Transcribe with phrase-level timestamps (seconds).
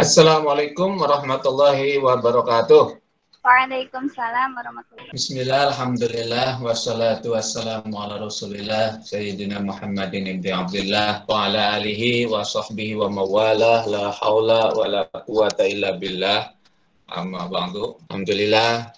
[0.00, 2.96] Assalamualaikum warahmatullahi wabarakatuh.
[3.44, 12.24] Waalaikumsalam warahmatullahi Bismillah, Alhamdulillah, wassalatu wassalamu ala rasulillah Sayyidina Muhammadin ibn Abdullah Wa ala alihi
[12.32, 16.48] wa sahbihi wa mawalah La hawla wa la quwata illa billah.
[17.12, 18.00] Amma ba'du.
[18.08, 18.96] Alhamdulillah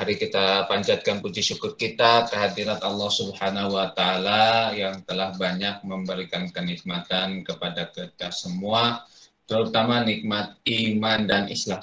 [0.00, 6.48] Mari kita panjatkan puji syukur kita kehadirat Allah Subhanahu wa taala yang telah banyak memberikan
[6.48, 9.04] kenikmatan kepada kita semua,
[9.50, 11.82] terutama nikmat iman dan Islam.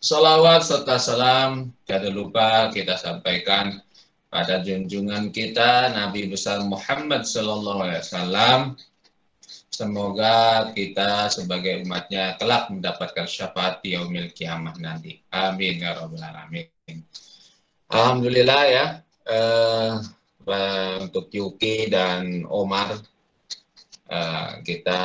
[0.00, 3.84] Salawat serta salam tidak lupa kita sampaikan
[4.32, 8.60] pada junjungan kita Nabi besar Muhammad Sallallahu Alaihi Wasallam.
[9.68, 15.20] Semoga kita sebagai umatnya kelak mendapatkan syafaat di yaumil kiamah nanti.
[15.36, 16.64] Amin ya rabbal alamin.
[17.92, 18.86] Alhamdulillah ya
[19.28, 20.00] uh,
[21.04, 22.96] untuk Yuki dan Omar
[24.08, 25.00] uh, kita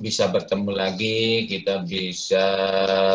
[0.00, 2.44] bisa bertemu lagi, kita bisa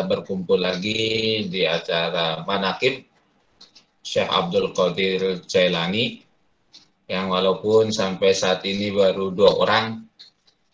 [0.06, 3.02] berkumpul lagi di acara Manakib
[4.06, 6.22] Syekh Abdul Qadir Jailani
[7.10, 10.06] yang walaupun sampai saat ini baru dua orang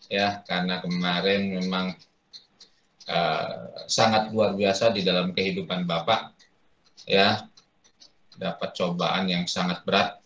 [0.05, 1.97] ya karena kemarin memang
[3.09, 3.53] uh,
[3.89, 6.37] sangat luar biasa di dalam kehidupan Bapak
[7.09, 7.41] ya.
[8.33, 10.17] Dapat cobaan yang sangat berat.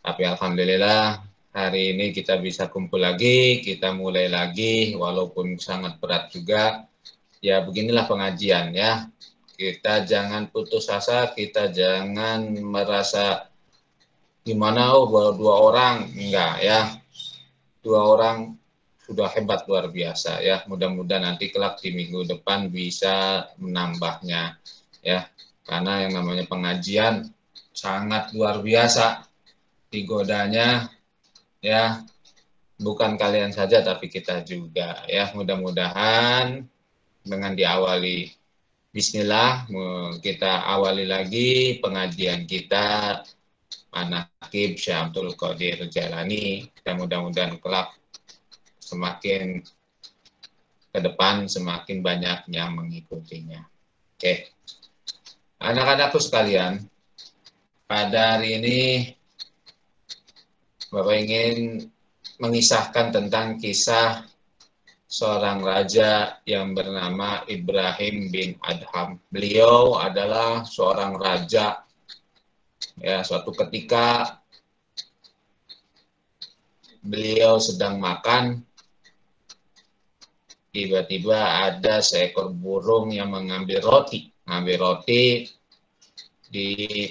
[0.00, 6.86] Tapi alhamdulillah hari ini kita bisa kumpul lagi kita mulai lagi walaupun sangat berat juga.
[7.40, 9.08] Ya beginilah pengajian ya.
[9.56, 13.48] Kita jangan putus asa kita jangan merasa
[14.44, 15.96] gimana oh baru dua orang?
[16.16, 16.80] Enggak ya.
[17.80, 18.56] Dua orang
[19.04, 20.62] sudah hebat luar biasa ya.
[20.70, 24.54] Mudah-mudahan nanti kelak di minggu depan bisa menambahnya
[25.02, 25.26] ya.
[25.66, 27.28] Karena yang namanya pengajian
[27.74, 29.24] sangat luar biasa
[29.90, 30.99] digodanya
[31.60, 32.04] ya
[32.80, 36.64] bukan kalian saja tapi kita juga ya mudah-mudahan
[37.24, 38.32] dengan diawali
[38.90, 39.70] Bismillah
[40.18, 43.22] kita awali lagi pengajian kita
[43.94, 47.94] Manakib Syamtul Qadir Jalani dan mudah-mudahan kelak
[48.82, 49.62] semakin
[50.90, 53.62] ke depan semakin banyak yang mengikutinya.
[54.18, 54.50] Oke.
[55.62, 56.82] Anak-anakku sekalian,
[57.86, 58.78] pada hari ini
[60.90, 61.86] Bapak ingin
[62.42, 64.26] mengisahkan tentang kisah
[65.06, 69.22] seorang raja yang bernama Ibrahim bin Adham.
[69.30, 71.86] Beliau adalah seorang raja.
[72.98, 74.38] Ya, suatu ketika
[77.06, 78.66] beliau sedang makan,
[80.74, 85.46] tiba-tiba ada seekor burung yang mengambil roti ngambil roti
[86.50, 87.06] di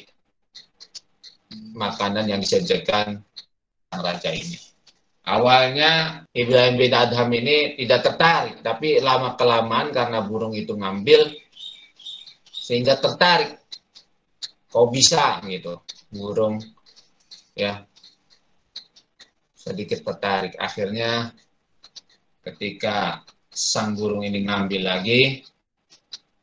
[1.72, 3.24] makanan yang disajikan
[3.94, 4.58] raja ini.
[5.30, 11.30] Awalnya Ibrahim bin Adham ini tidak tertarik, tapi lama kelamaan karena burung itu ngambil
[12.50, 13.58] sehingga tertarik.
[14.70, 15.82] Kok bisa gitu,
[16.14, 16.62] burung
[17.58, 17.86] ya
[19.54, 20.54] sedikit tertarik.
[20.58, 21.34] Akhirnya
[22.46, 25.46] ketika sang burung ini ngambil lagi,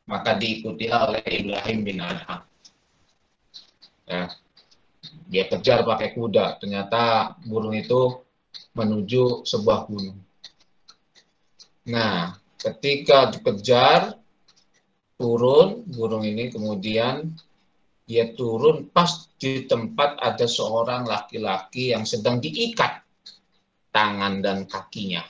[0.07, 2.43] maka diikuti oleh Ibrahim bin Adham.
[4.07, 4.31] Ya.
[5.27, 8.23] Dia kejar pakai kuda, ternyata burung itu
[8.71, 10.23] menuju sebuah gunung.
[11.91, 14.15] Nah, ketika dikejar,
[15.19, 17.35] turun burung ini kemudian
[18.07, 23.03] dia turun pas di tempat ada seorang laki-laki yang sedang diikat
[23.91, 25.27] tangan dan kakinya.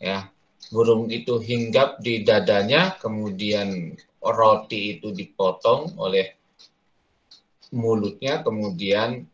[0.00, 0.32] Ya,
[0.72, 3.92] burung itu hinggap di dadanya, kemudian
[4.22, 6.41] roti itu dipotong oleh
[7.72, 9.24] mulutnya, kemudian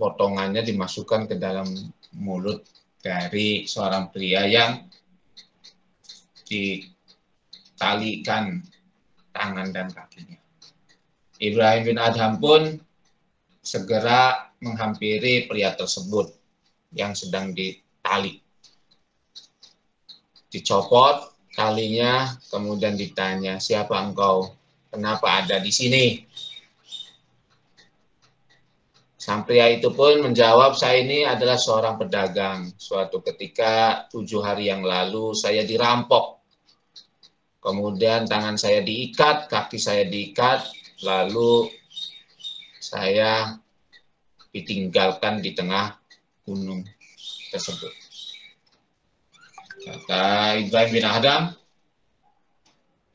[0.00, 1.68] potongannya dimasukkan ke dalam
[2.16, 2.64] mulut
[3.04, 4.88] dari seorang pria yang
[6.48, 7.04] ditalikan
[9.30, 10.40] tangan dan kakinya.
[11.36, 12.80] Ibrahim bin Adham pun
[13.60, 16.32] segera menghampiri pria tersebut
[16.96, 18.40] yang sedang ditali
[20.56, 24.56] dicopot talinya, kemudian ditanya, siapa engkau?
[24.88, 26.24] Kenapa ada di sini?
[29.26, 32.70] Sang pria itu pun menjawab, saya ini adalah seorang pedagang.
[32.78, 36.46] Suatu ketika tujuh hari yang lalu saya dirampok.
[37.58, 40.70] Kemudian tangan saya diikat, kaki saya diikat,
[41.02, 41.66] lalu
[42.78, 43.58] saya
[44.54, 45.98] ditinggalkan di tengah
[46.46, 46.86] gunung
[47.50, 47.90] tersebut.
[49.90, 51.42] Kata Ibrahim bin Adam,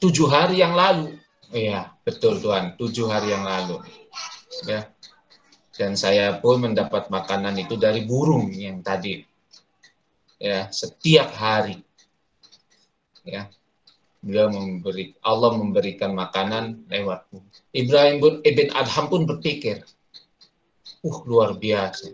[0.03, 1.15] tujuh hari yang lalu.
[1.55, 3.79] Iya, betul Tuhan, tujuh hari yang lalu.
[4.67, 4.91] Ya.
[5.81, 9.17] Dan saya pun mendapat makanan itu dari burung yang tadi.
[10.37, 11.81] Ya setiap hari.
[13.25, 13.49] Ya
[14.21, 17.25] beliau memberi Allah memberikan makanan lewat
[17.73, 19.81] Ibrahim pun ibn Adham pun berpikir
[21.01, 22.13] uh luar biasa.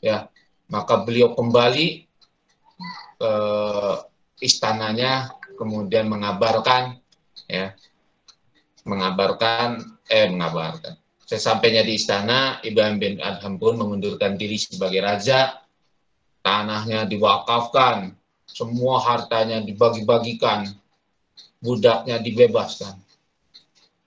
[0.00, 0.32] Ya
[0.72, 2.08] maka beliau kembali
[3.20, 3.34] ke
[4.40, 6.96] istananya kemudian mengabarkan
[7.44, 7.76] ya
[8.88, 15.60] mengabarkan eh mengabarkan sesampainya di istana Ibrahim bin Adham pun mengundurkan diri sebagai raja
[16.44, 18.12] tanahnya diwakafkan
[18.44, 20.68] semua hartanya dibagi-bagikan
[21.64, 23.00] budaknya dibebaskan.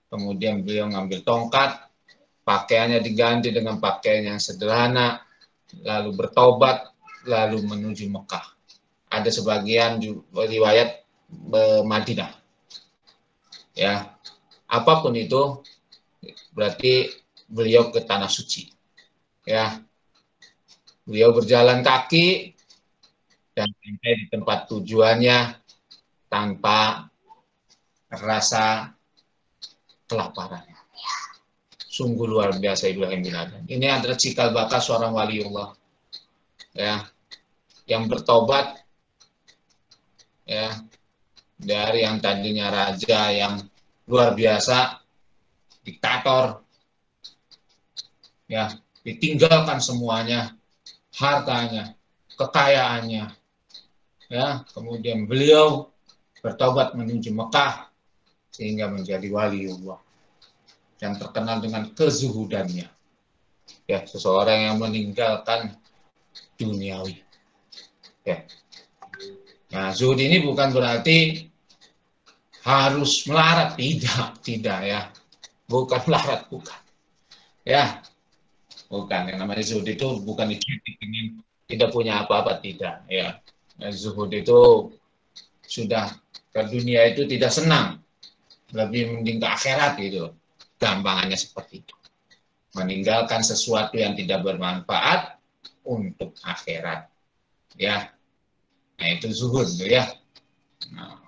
[0.07, 1.83] Kemudian beliau ngambil tongkat,
[2.47, 5.19] pakaiannya diganti dengan pakaian yang sederhana,
[5.83, 6.93] lalu bertobat,
[7.27, 8.45] lalu menuju Mekah.
[9.11, 9.99] Ada sebagian
[10.31, 11.03] riwayat
[11.83, 12.31] Madinah.
[13.75, 14.15] Ya,
[14.69, 15.59] apa pun itu
[16.57, 17.13] berarti
[17.45, 18.65] beliau ke tanah suci.
[19.45, 19.77] Ya,
[21.05, 22.57] beliau berjalan kaki
[23.53, 25.53] dan sampai di tempat tujuannya
[26.33, 27.05] tanpa
[28.09, 28.89] rasa
[30.09, 30.65] kelaparan.
[31.77, 33.63] Sungguh luar biasa Ibrahim bin Adham.
[33.69, 35.73] Ini adalah cikal bakal seorang waliullah.
[36.73, 37.05] Ya,
[37.89, 38.81] yang bertobat
[40.45, 40.77] ya
[41.57, 43.57] dari yang tadinya raja yang
[44.05, 44.96] luar biasa
[45.87, 46.59] diktator
[48.51, 48.75] ya
[49.07, 50.51] ditinggalkan semuanya
[51.15, 51.95] hartanya
[52.35, 53.31] kekayaannya
[54.27, 55.87] ya kemudian beliau
[56.43, 57.87] bertobat menuju Mekah
[58.51, 59.99] sehingga menjadi wali Allah
[60.97, 62.87] yang terkenal dengan kezuhudannya.
[63.87, 65.77] Ya, seseorang yang meninggalkan
[66.57, 67.21] duniawi.
[68.25, 68.43] Ya.
[69.71, 71.47] Nah, zuhud ini bukan berarti
[72.63, 75.01] harus melarat, tidak, tidak ya.
[75.67, 76.79] Bukan melarat, bukan.
[77.67, 77.99] Ya,
[78.87, 79.21] bukan.
[79.27, 83.03] Yang namanya zuhud itu bukan ingin tidak punya apa-apa, tidak.
[83.11, 83.43] Ya,
[83.75, 84.91] nah, zuhud itu
[85.67, 86.15] sudah
[86.55, 87.99] ke dunia itu tidak senang,
[88.75, 90.31] lebih mending ke akhirat gitu
[90.77, 91.95] gampangannya seperti itu
[92.75, 95.39] meninggalkan sesuatu yang tidak bermanfaat
[95.87, 97.07] untuk akhirat
[97.79, 98.11] ya
[98.97, 100.05] nah itu zuhud ya
[100.91, 101.21] nah,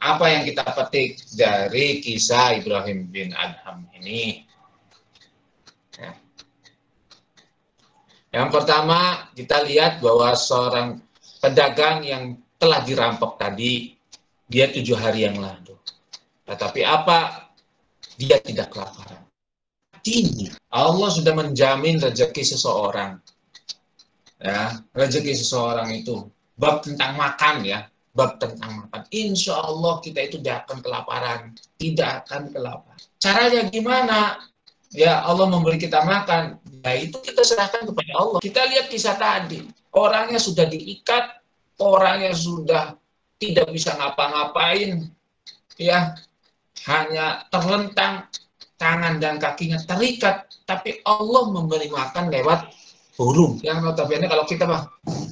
[0.00, 4.48] apa yang kita petik dari kisah Ibrahim bin Adham ini
[6.00, 6.12] ya.
[8.32, 11.00] yang pertama kita lihat bahwa seorang
[11.44, 12.24] pedagang yang
[12.56, 13.92] telah dirampok tadi
[14.48, 15.70] dia tujuh hari yang lalu
[16.50, 17.46] tetapi apa?
[18.18, 19.22] Dia tidak kelaparan.
[20.02, 23.22] Ini Allah sudah menjamin rezeki seseorang.
[24.42, 26.26] Ya, rezeki seseorang itu
[26.58, 29.02] bab tentang makan ya, bab tentang makan.
[29.14, 31.40] Insya Allah kita itu tidak akan kelaparan,
[31.78, 33.00] tidak akan kelaparan.
[33.22, 34.18] Caranya gimana?
[34.90, 38.38] Ya Allah memberi kita makan, ya itu kita serahkan kepada Allah.
[38.42, 39.62] Kita lihat kisah tadi,
[39.94, 41.38] orangnya sudah diikat,
[41.78, 42.98] orangnya sudah
[43.38, 45.06] tidak bisa ngapa-ngapain,
[45.78, 46.18] ya
[46.90, 48.26] hanya terlentang,
[48.82, 52.74] tangan dan kakinya terikat, tapi Allah memberi makan lewat
[53.14, 53.62] burung.
[53.62, 54.88] Yang notabene kalau kita mah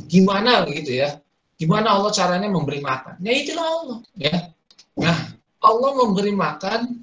[0.07, 1.19] gimana begitu ya?
[1.58, 3.19] Gimana Allah caranya memberi makan?
[3.19, 3.99] Ya itulah Allah.
[4.14, 4.55] Ya.
[4.94, 5.19] Nah,
[5.58, 7.02] Allah memberi makan,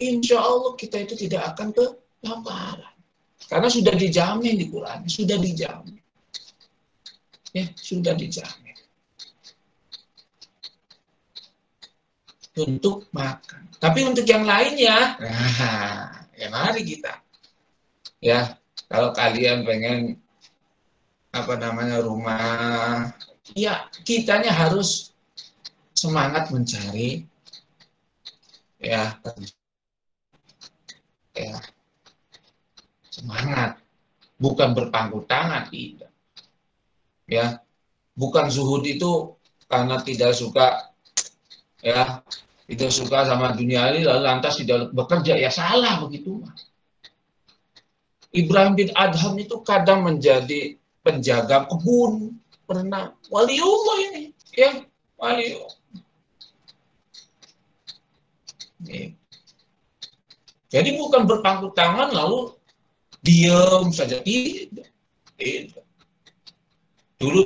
[0.00, 1.84] insya Allah kita itu tidak akan ke
[2.24, 2.96] kelaparan.
[3.48, 6.00] Karena sudah dijamin di Quran, sudah dijamin.
[7.52, 8.68] Ya, sudah dijamin.
[12.58, 13.70] untuk makan.
[13.78, 17.22] Tapi untuk yang lainnya, nah, ya mari kita.
[18.18, 18.58] Ya,
[18.90, 20.18] kalau kalian pengen
[21.28, 23.12] apa namanya rumah,
[23.52, 25.12] ya kitanya harus
[25.92, 27.26] semangat mencari
[28.78, 29.18] ya
[31.34, 31.58] ya
[33.10, 33.82] semangat.
[34.38, 36.14] Bukan berpangku tangan tidak.
[37.26, 37.58] Ya
[38.14, 39.34] bukan zuhud itu
[39.66, 40.94] karena tidak suka
[41.82, 42.22] ya
[42.70, 45.34] itu suka sama dunia ini lalu lantas tidak bekerja.
[45.34, 46.38] Ya salah begitu
[48.30, 50.77] Ibrahim bin Adham itu kadang menjadi
[51.08, 52.36] penjaga kebun.
[52.68, 53.16] Pernah.
[53.32, 54.36] Waliullah ini.
[54.52, 54.84] Ya
[55.16, 55.78] waliullah
[60.68, 62.54] jadi bukan berpangku tangan lalu
[63.24, 64.22] diam saja.
[64.22, 64.86] Tidak.
[65.34, 65.84] Tidak.
[67.18, 67.42] Dulu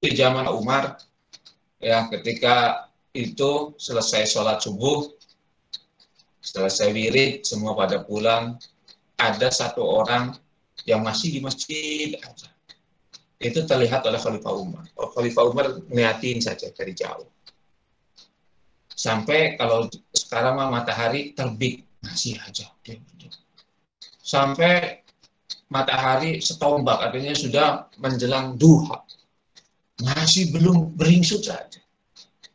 [0.00, 0.96] di zaman Umar
[1.82, 5.10] ya ketika itu selesai sholat subuh,
[6.40, 8.56] selesai wirid, semua pada pulang,
[9.18, 10.32] ada satu orang
[10.86, 12.48] yang masih di masjid aja.
[13.38, 14.84] Itu terlihat oleh Khalifah Umar.
[14.98, 17.30] Oh, Khalifah Umar ngeliatin saja dari jauh.
[18.98, 22.66] Sampai kalau sekarang mah matahari terbit, masih aja.
[24.18, 25.06] Sampai
[25.70, 27.66] matahari setombak, artinya sudah
[28.02, 29.06] menjelang duha.
[30.02, 31.78] Masih belum beringsut saja.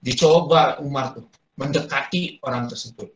[0.04, 3.08] Dicoba Umar tuh, mendekati orang tersebut.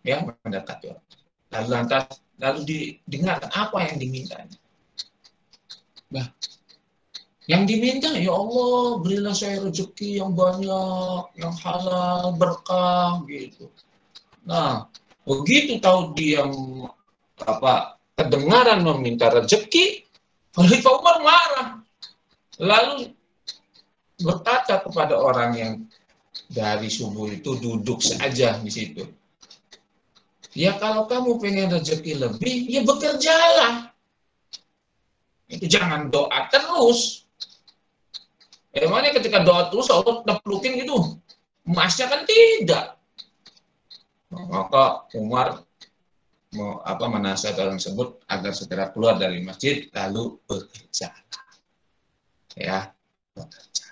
[0.00, 1.04] Ya, mendekati orang.
[1.52, 2.04] Lalu lantas,
[2.40, 4.56] lalu didengar apa yang dimintanya.
[6.12, 6.32] Nah,
[7.50, 13.66] yang diminta, ya Allah, berilah saya rezeki yang banyak, yang halal, berkah, gitu.
[14.46, 14.86] Nah,
[15.26, 16.46] begitu tahu dia
[17.42, 20.06] apa kedengaran meminta rezeki,
[20.54, 21.68] Khalifah Umar marah.
[22.62, 23.10] Lalu
[24.22, 25.74] berkata kepada orang yang
[26.46, 29.02] dari subuh itu duduk saja di situ.
[30.52, 33.90] Ya kalau kamu pengen rezeki lebih, ya bekerjalah.
[35.48, 37.21] Itu jangan doa terus.
[38.72, 41.20] Emangnya ketika doa terus Allah neplukin gitu?
[41.68, 42.96] Emasnya kan tidak.
[44.32, 45.60] Maka Umar
[46.52, 51.08] mau apa menasihat orang tersebut agar segera keluar dari masjid lalu bekerja
[52.52, 52.92] ya
[53.32, 53.88] bekerja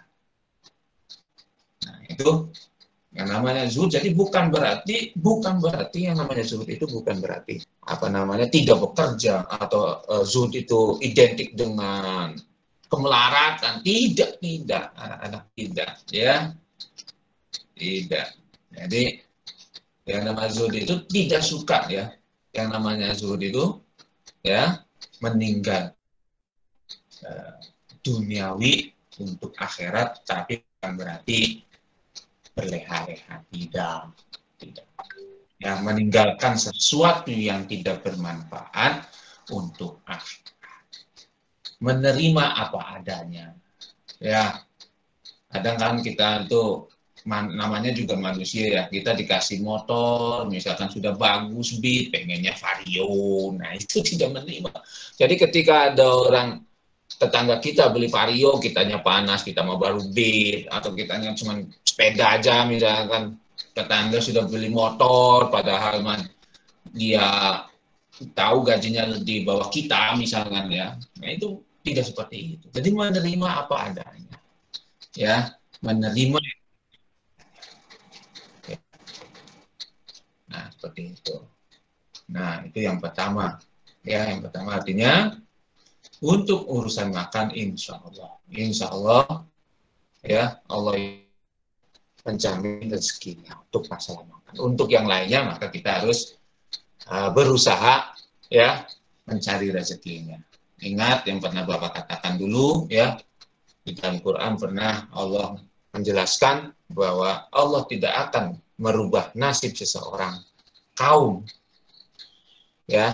[1.89, 2.53] nah itu
[3.17, 8.07] yang namanya zuhud jadi bukan berarti bukan berarti yang namanya zuhud itu bukan berarti apa
[8.13, 12.37] namanya tidak bekerja atau uh, zuhud itu identik dengan
[12.91, 14.91] kemelaratan tidak tidak.
[14.99, 16.35] Anak-anak tidak ya.
[17.79, 18.29] Tidak.
[18.75, 19.05] Jadi
[20.11, 22.11] yang namanya zuhud itu tidak suka ya.
[22.51, 23.79] Yang namanya zuhud itu
[24.43, 24.83] ya
[25.23, 25.95] meninggal
[27.25, 27.55] uh,
[28.03, 28.91] duniawi
[29.23, 31.63] untuk akhirat tapi bukan berarti
[32.53, 33.47] berleha-leha.
[33.49, 34.03] Tidak
[34.59, 34.87] tidak.
[35.61, 39.09] Yang meninggalkan sesuatu yang tidak bermanfaat
[39.53, 40.60] untuk akhirat
[41.81, 43.57] menerima apa adanya.
[44.21, 44.61] Ya
[45.51, 46.87] kadang kan kita itu
[47.25, 48.83] man, namanya juga manusia ya.
[48.87, 54.71] Kita dikasih motor misalkan sudah bagus beat pengennya vario nah itu tidak menerima.
[55.17, 56.49] Jadi ketika ada orang
[57.21, 62.65] tetangga kita beli vario kitanya panas kita mau baru beat atau kitanya cuma sepeda aja
[62.65, 63.37] misalkan
[63.77, 66.25] tetangga sudah beli motor padahal man
[66.97, 67.61] dia
[68.33, 70.97] tahu gajinya di bawah kita misalkan ya.
[71.21, 74.37] Nah itu tidak seperti itu jadi menerima apa adanya
[75.17, 76.39] ya menerima
[80.51, 81.37] Nah, seperti itu.
[82.35, 83.57] Nah, itu yang pertama.
[84.03, 85.39] Ya, yang pertama artinya
[86.25, 88.33] untuk urusan makan insya Allah.
[88.51, 89.45] Insya Allah,
[90.25, 91.21] ya Allah
[92.25, 94.55] menjamin rezekinya untuk masalah makan.
[94.61, 96.37] Untuk yang lainnya maka kita harus
[97.09, 98.13] uh, berusaha
[98.49, 98.85] ya
[99.29, 100.41] mencari rezekinya.
[100.81, 103.21] Ingat yang pernah Bapak katakan dulu ya.
[103.85, 105.61] Di dalam Quran pernah Allah
[105.93, 110.41] menjelaskan bahwa Allah tidak akan merubah nasib seseorang
[110.97, 111.45] kaum
[112.89, 113.13] ya.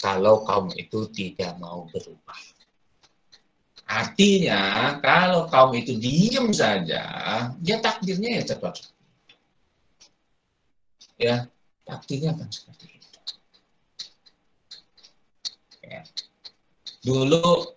[0.00, 2.40] Kalau kaum itu tidak mau berubah.
[3.90, 7.04] Artinya kalau kaum itu diam saja
[7.62, 8.74] ya takdirnya ya cepat.
[11.20, 11.36] Ya
[11.84, 12.99] takdirnya akan seperti itu
[15.90, 16.02] ya.
[17.02, 17.74] dulu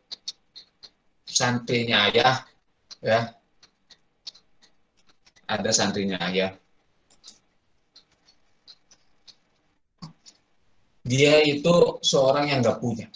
[1.25, 2.45] santrinya ayah
[3.01, 3.33] ya
[5.53, 6.55] ada santrinya ayah.
[11.03, 13.07] Dia itu seorang yang nggak punya.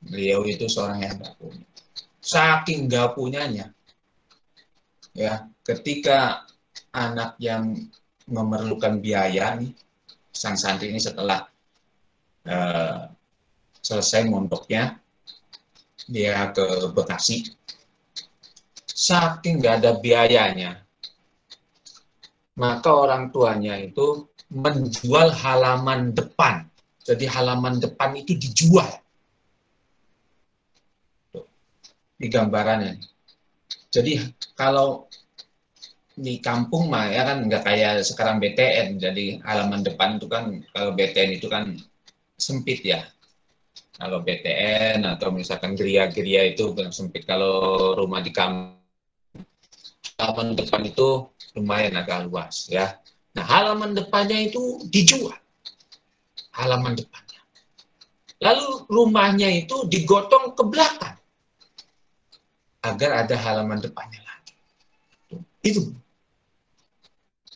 [0.00, 1.66] Beliau itu seorang yang nggak punya.
[2.22, 3.74] Saking nggak punyanya,
[5.12, 6.46] ya ketika
[6.94, 7.74] anak yang
[8.30, 9.74] memerlukan biaya nih,
[10.30, 11.51] sang santri ini setelah
[12.46, 13.10] uh,
[13.82, 14.98] selesai mondoknya,
[16.06, 17.50] dia ke Bekasi,
[18.86, 20.82] saking nggak ada biayanya,
[22.58, 26.68] maka orang tuanya itu menjual halaman depan.
[27.02, 28.86] Jadi halaman depan itu dijual.
[32.14, 33.02] Di gambarannya.
[33.90, 34.22] Jadi
[34.54, 35.10] kalau
[36.12, 39.02] di kampung mah ya kan nggak kayak sekarang BTN.
[39.02, 41.74] Jadi halaman depan itu kan kalau BTN itu kan
[42.42, 43.06] sempit ya.
[43.94, 47.22] Kalau BTN atau misalkan geria-geria itu sempit.
[47.22, 48.82] Kalau rumah di kampung
[50.18, 51.26] halaman depan itu
[51.58, 52.98] lumayan agak luas ya.
[53.34, 55.34] Nah halaman depannya itu dijual.
[56.52, 57.40] Halaman depannya.
[58.42, 61.16] Lalu rumahnya itu digotong ke belakang.
[62.82, 64.54] Agar ada halaman depannya lagi.
[65.62, 65.94] Itu.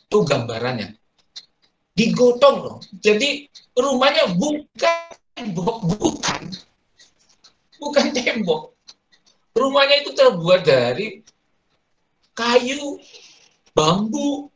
[0.07, 0.95] Itu gambarannya.
[1.97, 2.79] Digotong loh.
[3.01, 5.01] Jadi rumahnya bukan
[5.33, 6.43] tembok, bukan.
[7.81, 8.77] Bukan tembok.
[9.57, 11.25] Rumahnya itu terbuat dari
[12.37, 13.01] kayu,
[13.73, 14.53] bambu,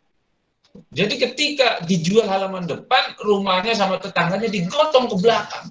[0.94, 5.66] Jadi ketika dijual halaman depan, rumahnya sama tetangganya digotong ke belakang.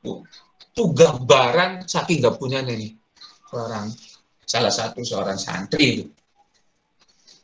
[0.00, 2.96] Itu gambaran saking gak punya nih
[3.52, 3.92] seorang
[4.48, 6.04] salah satu seorang santri itu.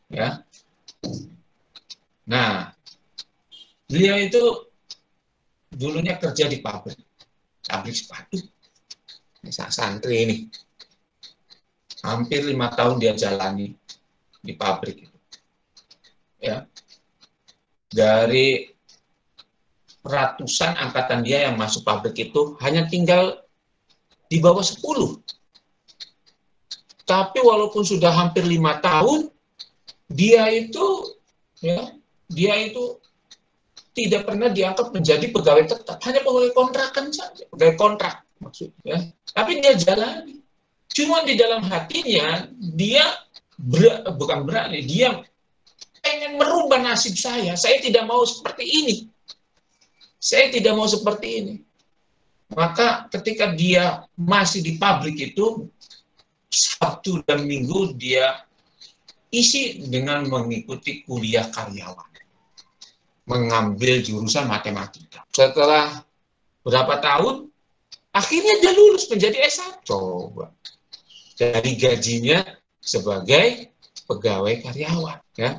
[0.08, 0.40] Ya.
[2.30, 2.72] Nah,
[3.86, 4.42] beliau itu
[5.70, 6.98] dulunya kerja di pabrik,
[7.66, 8.38] pabrik sepatu.
[9.42, 10.36] Ini santri ini.
[12.02, 13.74] Hampir lima tahun dia jalani
[14.42, 15.06] di pabrik.
[16.42, 16.66] Ya.
[17.90, 18.76] Dari
[20.06, 23.42] ratusan angkatan dia yang masuk pabrik itu hanya tinggal
[24.30, 24.82] di bawah 10.
[27.06, 29.30] Tapi walaupun sudah hampir lima tahun,
[30.10, 31.14] dia itu
[31.62, 31.94] ya
[32.26, 32.98] dia itu
[33.96, 39.08] tidak pernah diangkat menjadi pegawai tetap, hanya pegawai kontrakan saja, pegawai kontrak maksudnya.
[39.32, 40.36] Tapi dia jalani.
[40.92, 43.04] Cuma di dalam hatinya dia
[43.56, 45.16] ber, bukan berani, dia
[46.04, 47.56] pengen merubah nasib saya.
[47.56, 48.96] Saya tidak mau seperti ini.
[50.20, 51.54] Saya tidak mau seperti ini.
[52.52, 55.72] Maka ketika dia masih di pabrik itu,
[56.52, 58.44] Sabtu dan Minggu dia
[59.32, 62.15] isi dengan mengikuti kuliah karyawan
[63.26, 65.26] mengambil jurusan matematika.
[65.34, 66.00] Setelah
[66.62, 67.50] berapa tahun,
[68.14, 69.82] akhirnya dia lulus menjadi S1.
[69.82, 70.54] Coba.
[71.36, 72.40] Dari gajinya
[72.80, 73.74] sebagai
[74.06, 75.18] pegawai karyawan.
[75.36, 75.58] Ya.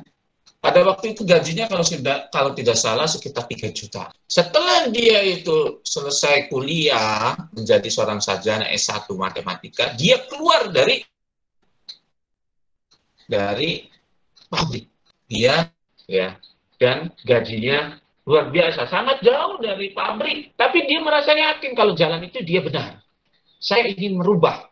[0.58, 4.10] Pada waktu itu gajinya kalau sudah kalau tidak salah sekitar 3 juta.
[4.26, 10.98] Setelah dia itu selesai kuliah menjadi seorang sarjana S1 matematika, dia keluar dari
[13.22, 13.86] dari
[14.50, 14.90] pabrik.
[15.30, 15.62] Dia
[16.10, 16.34] ya
[16.78, 20.54] dan gajinya luar biasa, sangat jauh dari pabrik.
[20.54, 23.02] Tapi dia merasa yakin kalau jalan itu dia benar.
[23.58, 24.70] Saya ingin merubah.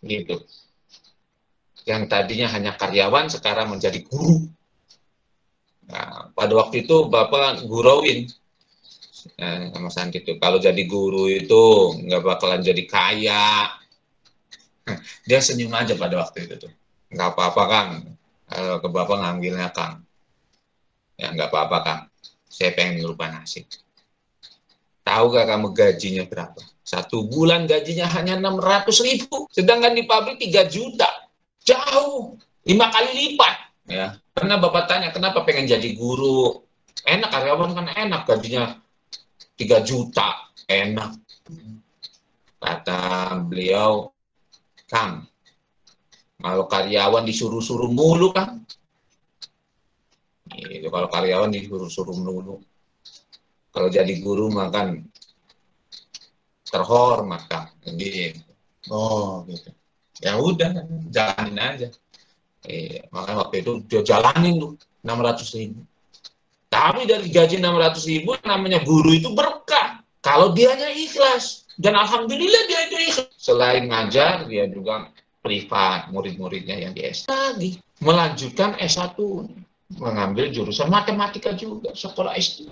[0.00, 0.40] Gitu.
[1.84, 4.48] Yang tadinya hanya karyawan, sekarang menjadi guru.
[5.88, 8.28] Nah, pada waktu itu Bapak guruin
[9.40, 10.36] eh, sama Santi itu.
[10.40, 13.72] Kalau jadi guru itu nggak bakalan jadi kaya.
[15.28, 16.72] Dia senyum aja pada waktu itu tuh.
[17.12, 17.90] Nggak apa-apa Kang.
[18.48, 20.07] Kalau ke Bapak ngambilnya Kang
[21.18, 22.02] Ya nggak apa-apa kang.
[22.46, 23.66] Saya pengen ngerubah nasib.
[25.08, 26.60] Tahu gak kamu gajinya berapa?
[26.84, 29.48] Satu bulan gajinya hanya 600 ribu.
[29.48, 31.08] Sedangkan di pabrik 3 juta.
[31.64, 32.36] Jauh.
[32.68, 33.56] Lima kali lipat.
[33.88, 34.20] Ya.
[34.36, 36.60] Karena Bapak tanya, kenapa pengen jadi guru?
[37.08, 38.28] Enak, karyawan kan enak.
[38.28, 38.76] Gajinya
[39.56, 40.52] 3 juta.
[40.68, 41.16] Enak.
[42.60, 43.00] Kata
[43.48, 44.12] beliau,
[44.92, 45.24] Kang,
[46.36, 48.68] kalau karyawan disuruh-suruh mulu, Kang,
[50.66, 52.58] itu kalau karyawan disuruh-suruh dulu.
[53.70, 55.06] Kalau jadi guru makan
[56.66, 57.70] terhormat kan.
[57.84, 58.42] Gitu.
[58.90, 59.70] Oh gitu.
[60.18, 60.82] Ya udah,
[61.14, 61.88] jalanin aja.
[62.66, 64.72] Eh, makanya waktu itu dia jalanin tuh
[65.06, 65.80] 600 ribu.
[66.68, 70.02] Tapi dari gaji 600 ribu namanya guru itu berkah.
[70.20, 71.64] Kalau dianya ikhlas.
[71.78, 73.30] Dan Alhamdulillah dia itu ikhlas.
[73.38, 77.78] Selain ngajar, dia juga privat murid-muridnya yang di S lagi.
[78.02, 79.16] Melanjutkan S1
[79.96, 82.68] mengambil jurusan matematika juga, sekolah S2.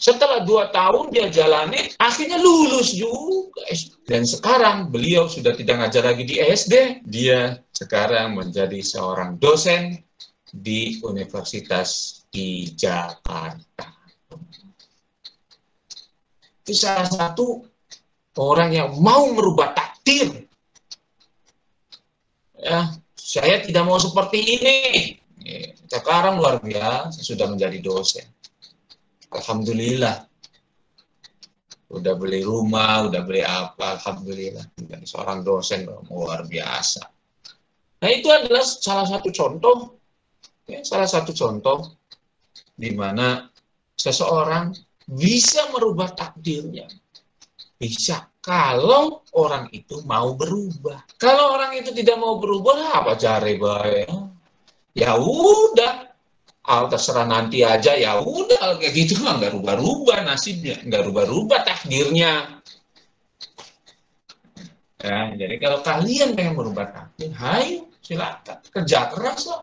[0.00, 3.68] Setelah dua tahun dia jalani, akhirnya lulus juga.
[4.08, 7.04] Dan sekarang beliau sudah tidak ngajar lagi di SD.
[7.04, 10.00] Dia sekarang menjadi seorang dosen
[10.48, 13.92] di Universitas di Jakarta.
[16.64, 17.68] Itu salah satu
[18.40, 20.48] orang yang mau merubah takdir.
[22.56, 22.88] Ya,
[23.20, 24.76] saya tidak mau seperti ini.
[25.90, 28.26] Sekarang luar biasa sudah menjadi dosen.
[29.34, 30.26] Alhamdulillah.
[31.90, 34.62] Udah beli rumah, udah beli apa, Alhamdulillah.
[34.78, 37.02] Menjadi seorang dosen luar biasa.
[38.00, 39.98] Nah itu adalah salah satu contoh,
[40.70, 41.98] ya, salah satu contoh
[42.78, 43.50] di mana
[43.98, 44.72] seseorang
[45.04, 46.88] bisa merubah takdirnya.
[47.76, 51.04] Bisa kalau orang itu mau berubah.
[51.20, 54.08] Kalau orang itu tidak mau berubah, apa cari baik?
[54.94, 56.10] Ya udah.
[56.60, 58.78] Ah, terserah nanti aja ya udah.
[58.78, 62.62] Kayak gitu mah nggak rubah-rubah nasibnya nggak rubah-rubah takdirnya.
[65.00, 68.60] Ya jadi kalau kalian pengen merubah takdir hayo silakan.
[68.70, 69.62] Kerja keras lah.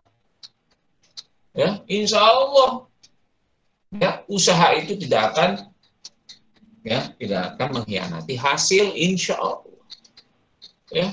[1.54, 2.90] Ya insya Allah.
[3.94, 5.50] Ya usaha itu tidak akan
[6.84, 9.80] ya tidak akan mengkhianati hasil insya Allah.
[10.92, 11.08] Ya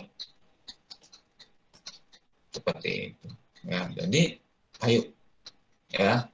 [2.51, 3.27] seperti itu
[3.65, 4.37] Ya, jadi
[4.85, 5.01] ayo
[5.89, 6.29] ya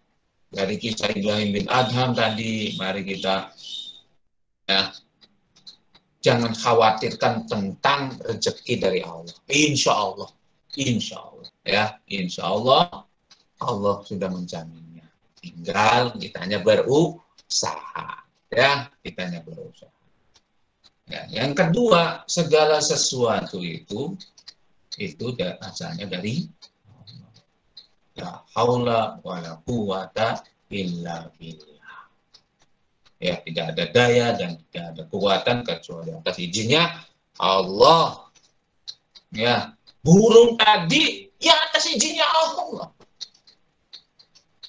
[0.51, 3.55] dari kisah Ibrahim bin Adham tadi mari kita
[4.67, 4.91] ya
[6.21, 9.33] jangan khawatirkan tentang rezeki dari Allah.
[9.49, 10.29] Insya Allah,
[10.77, 13.07] insya Allah ya, insya Allah
[13.61, 15.05] Allah sudah menjaminnya.
[15.41, 18.21] Tinggal kitanya berusaha.
[18.53, 19.89] Ya, kitanya berusaha.
[21.09, 24.15] Ya, yang kedua, segala sesuatu itu
[24.99, 26.45] itu asalnya dari
[28.19, 31.99] La haula wa la quwata illa billah.
[33.21, 37.05] Ya, tidak ada daya dan tidak ada kekuatan kecuali atas izinnya
[37.37, 38.27] Allah.
[39.31, 42.91] Ya, burung tadi ya atas izinnya Allah.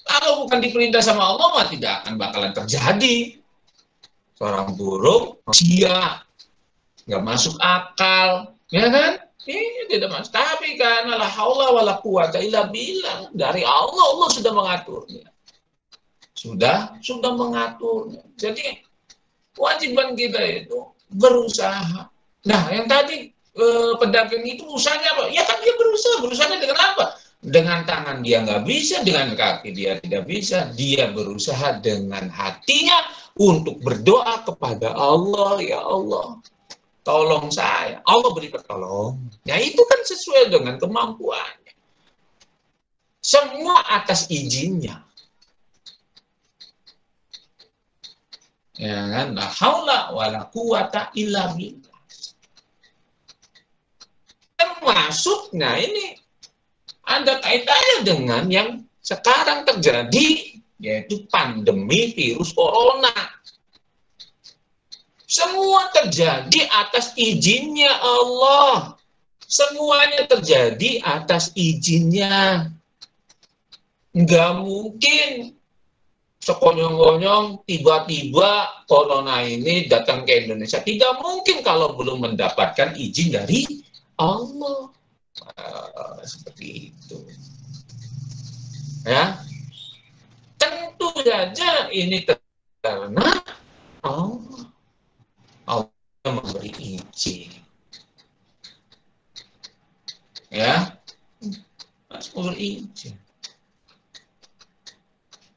[0.03, 3.39] Kalau bukan diperintah sama Allah, mah tidak akan bakalan terjadi.
[4.37, 6.21] Seorang burung, sia,
[7.07, 9.11] nggak masuk akal, ya kan?
[9.43, 10.31] Ini tidak masuk.
[10.31, 15.27] Tapi karena la haula wala quwata illa billah dari Allah, Allah sudah mengaturnya.
[16.31, 18.23] Sudah, sudah mengaturnya.
[18.39, 18.83] Jadi
[19.51, 20.79] kewajiban kita itu
[21.11, 22.07] berusaha.
[22.43, 25.23] Nah, yang tadi eh, pedagang itu usahanya apa?
[25.31, 26.15] Ya kan dia berusaha.
[26.23, 27.05] Berusaha dengan apa?
[27.43, 33.03] dengan tangan dia nggak bisa, dengan kaki dia tidak bisa, dia berusaha dengan hatinya
[33.35, 36.39] untuk berdoa kepada Allah, ya Allah,
[37.03, 37.99] tolong saya.
[38.07, 39.29] Allah beri pertolongan.
[39.43, 41.75] Ya itu kan sesuai dengan kemampuannya.
[43.23, 45.03] Semua atas izinnya.
[48.79, 49.37] Ya kan?
[49.37, 51.99] La haula wala quwata illa billah.
[54.57, 56.05] Termasuknya ini
[57.03, 58.69] ada kaitannya dengan yang
[59.03, 63.11] sekarang terjadi yaitu pandemi virus corona.
[65.33, 68.93] Semua terjadi atas izinnya Allah.
[69.49, 72.69] Semuanya terjadi atas izinnya.
[74.13, 75.57] Enggak mungkin
[76.37, 80.85] sekonyong-konyong tiba-tiba corona ini datang ke Indonesia.
[80.85, 83.65] Tidak mungkin kalau belum mendapatkan izin dari
[84.21, 84.93] Allah.
[85.57, 87.17] Uh, seperti itu.
[89.01, 89.41] Ya,
[90.61, 92.21] tentu saja ini
[92.79, 93.41] karena
[94.05, 94.72] Allah,
[95.67, 95.89] Allah
[96.25, 97.51] memberi izin.
[100.53, 100.97] Ya,
[102.11, 103.15] Mas memberi izin.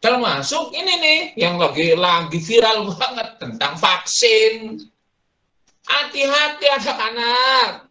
[0.01, 4.79] Termasuk ini nih yang lagi lagi viral banget tentang vaksin.
[5.87, 7.87] Hati-hati anak-anak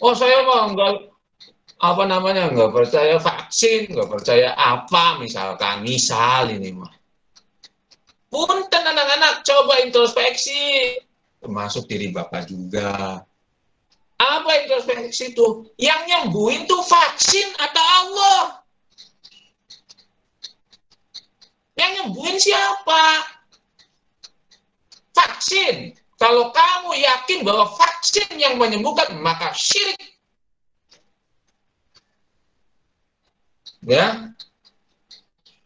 [0.00, 1.12] oh saya mau enggak
[1.80, 6.92] apa namanya enggak percaya vaksin, enggak percaya apa misalkan, misal ini mah.
[8.30, 10.94] Punten anak-anak coba introspeksi,
[11.42, 13.26] termasuk diri bapak juga.
[14.20, 15.66] Apa introspeksi itu?
[15.80, 18.40] Yang nyembuhin tuh vaksin atau Allah?
[21.74, 23.04] Yang nyembuhin siapa?
[25.16, 25.96] Vaksin.
[26.20, 29.96] Kalau kamu yakin bahwa vaksin yang menyembuhkan, maka syirik.
[33.80, 34.28] Ya,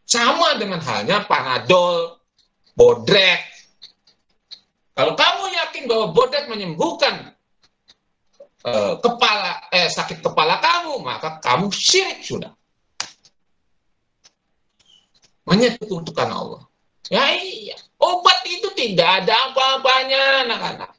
[0.07, 2.14] sama dengan halnya panadol,
[2.75, 3.41] bodrek.
[4.95, 7.35] Kalau kamu yakin bahwa bodrek menyembuhkan
[8.63, 12.51] eh, kepala eh sakit kepala kamu, maka kamu syirik sudah.
[15.47, 16.63] Menyekutukan Allah.
[17.07, 17.77] Ya iya.
[18.01, 20.91] Obat itu tidak ada apa-apanya, anak-anak.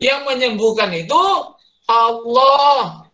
[0.00, 1.22] Yang menyembuhkan itu
[1.84, 3.06] Allah.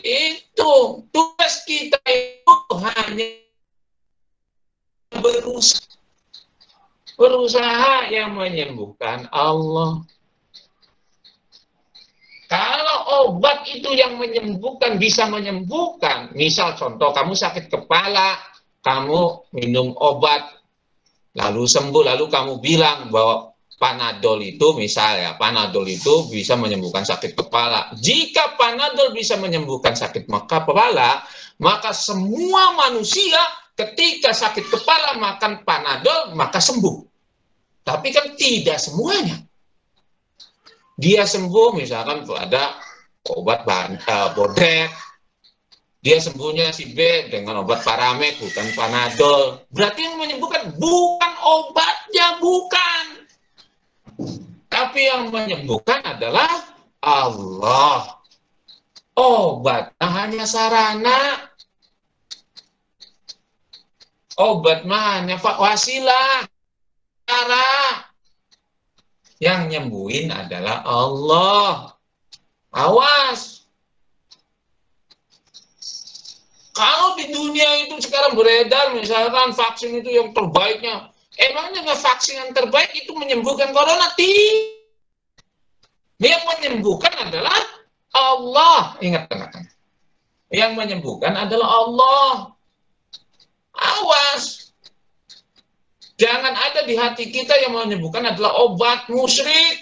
[0.00, 3.49] Itu tugas kita itu hanya
[5.14, 5.88] berusaha.
[7.20, 10.00] Berusaha yang menyembuhkan Allah.
[12.50, 16.34] Kalau obat itu yang menyembuhkan, bisa menyembuhkan.
[16.34, 18.40] Misal contoh, kamu sakit kepala,
[18.82, 20.58] kamu minum obat,
[21.36, 27.92] lalu sembuh, lalu kamu bilang bahwa Panadol itu misalnya, Panadol itu bisa menyembuhkan sakit kepala.
[27.96, 31.22] Jika Panadol bisa menyembuhkan sakit kepala,
[31.60, 33.38] maka semua manusia
[33.80, 37.00] ketika sakit kepala makan Panadol, maka sembuh.
[37.80, 39.40] Tapi kan tidak semuanya.
[41.00, 42.76] Dia sembuh misalkan ada
[43.24, 44.92] obat bahan, uh, bodrek,
[46.00, 49.64] dia sembuhnya si B dengan obat paramek, bukan panadol.
[49.68, 53.04] Berarti yang menyembuhkan bukan obatnya, bukan.
[54.68, 56.48] Tapi yang menyembuhkan adalah
[57.04, 58.16] Allah.
[59.12, 61.49] Obat hanya sarana.
[64.40, 66.48] Obat mah hanya wasilah.
[67.28, 67.68] Cara.
[69.36, 71.92] Yang nyembuhin adalah Allah.
[72.72, 73.60] Awas,
[76.70, 82.50] Kalau di dunia itu sekarang beredar misalkan vaksin itu yang terbaiknya, emangnya nggak vaksin yang
[82.56, 84.08] terbaik itu menyembuhkan corona?
[84.16, 84.80] Tidak.
[86.20, 87.60] Yang menyembuhkan adalah
[88.12, 88.96] Allah.
[89.04, 89.68] Ingat teman-teman.
[90.52, 92.28] Yang menyembuhkan adalah Allah.
[93.80, 94.60] Awas.
[96.20, 99.80] Jangan ada di hati kita yang menyembuhkan adalah obat musyrik.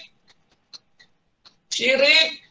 [1.75, 2.47] Syirik.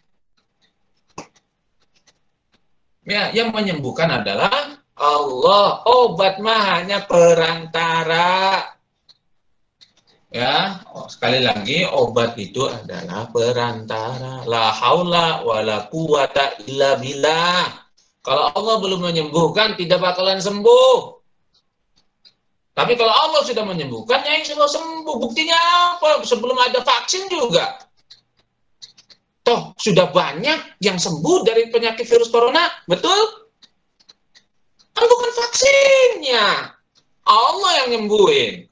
[3.08, 5.88] Ya, yang menyembuhkan adalah Allah.
[5.88, 8.76] Obat mah hanya perantara.
[10.28, 14.44] Ya, sekali lagi obat itu adalah perantara.
[14.44, 17.88] La haula wala quwata illa billah.
[18.20, 21.17] Kalau Allah belum menyembuhkan, tidak bakalan sembuh.
[22.78, 25.18] Tapi kalau Allah sudah menyembuhkan, ya insya sembuh.
[25.18, 25.58] Buktinya
[25.98, 26.22] apa?
[26.22, 27.82] Sebelum ada vaksin juga.
[29.42, 32.70] Toh, sudah banyak yang sembuh dari penyakit virus corona.
[32.86, 33.50] Betul?
[34.94, 36.46] Kan bukan vaksinnya.
[37.26, 38.70] Allah yang nyembuhin.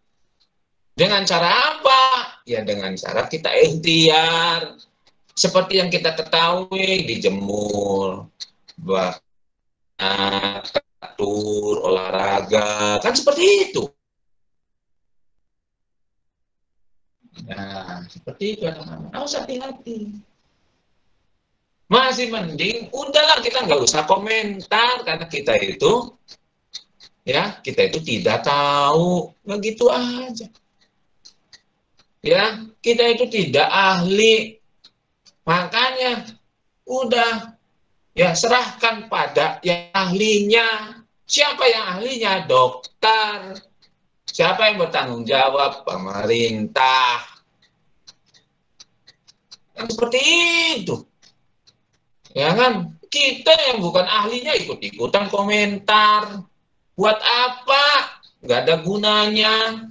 [0.94, 2.02] Dengan cara apa?
[2.46, 4.78] Ya dengan cara kita ikhtiar.
[5.34, 8.30] Seperti yang kita ketahui, dijemur,
[11.02, 13.94] atur, olahraga, kan seperti itu.
[17.45, 18.65] Nah, seperti itu
[19.13, 20.17] Harus hati-hati.
[21.86, 26.17] Masih mending, udahlah kita nggak usah komentar karena kita itu,
[27.21, 30.49] ya kita itu tidak tahu, begitu aja.
[32.25, 34.58] Ya, kita itu tidak ahli,
[35.45, 36.25] makanya
[36.89, 37.53] udah
[38.17, 40.97] ya serahkan pada yang ahlinya.
[41.29, 42.49] Siapa yang ahlinya?
[42.49, 43.62] Dokter.
[44.25, 45.86] Siapa yang bertanggung jawab?
[45.86, 47.35] Pemerintah.
[49.75, 50.19] Yang seperti
[50.81, 50.95] itu.
[52.35, 52.95] Ya kan?
[53.11, 56.43] Kita yang bukan ahlinya ikut-ikutan komentar.
[56.95, 57.85] Buat apa?
[58.43, 59.88] Gak ada gunanya.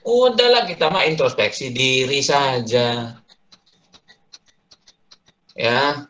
[0.00, 3.20] Udahlah kita mah introspeksi diri saja.
[5.60, 6.08] Ya,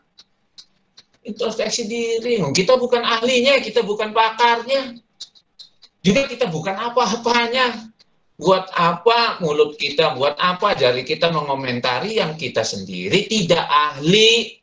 [1.27, 2.39] introspeksi diri.
[2.55, 4.95] Kita bukan ahlinya, kita bukan pakarnya.
[6.01, 7.90] Juga kita bukan apa-apanya.
[8.41, 14.57] Buat apa mulut kita, buat apa jari kita mengomentari yang kita sendiri tidak ahli.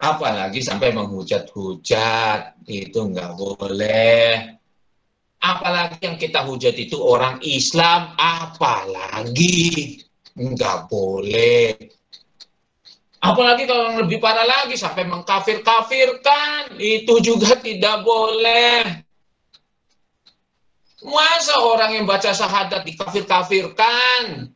[0.00, 4.56] Apalagi sampai menghujat-hujat, itu nggak boleh.
[5.44, 10.00] Apalagi yang kita hujat itu orang Islam, apalagi
[10.32, 11.76] nggak boleh
[13.20, 19.04] Apalagi kalau lebih parah lagi sampai mengkafir-kafirkan, itu juga tidak boleh.
[21.00, 24.52] Masa orang yang baca syahadat dikafir-kafirkan?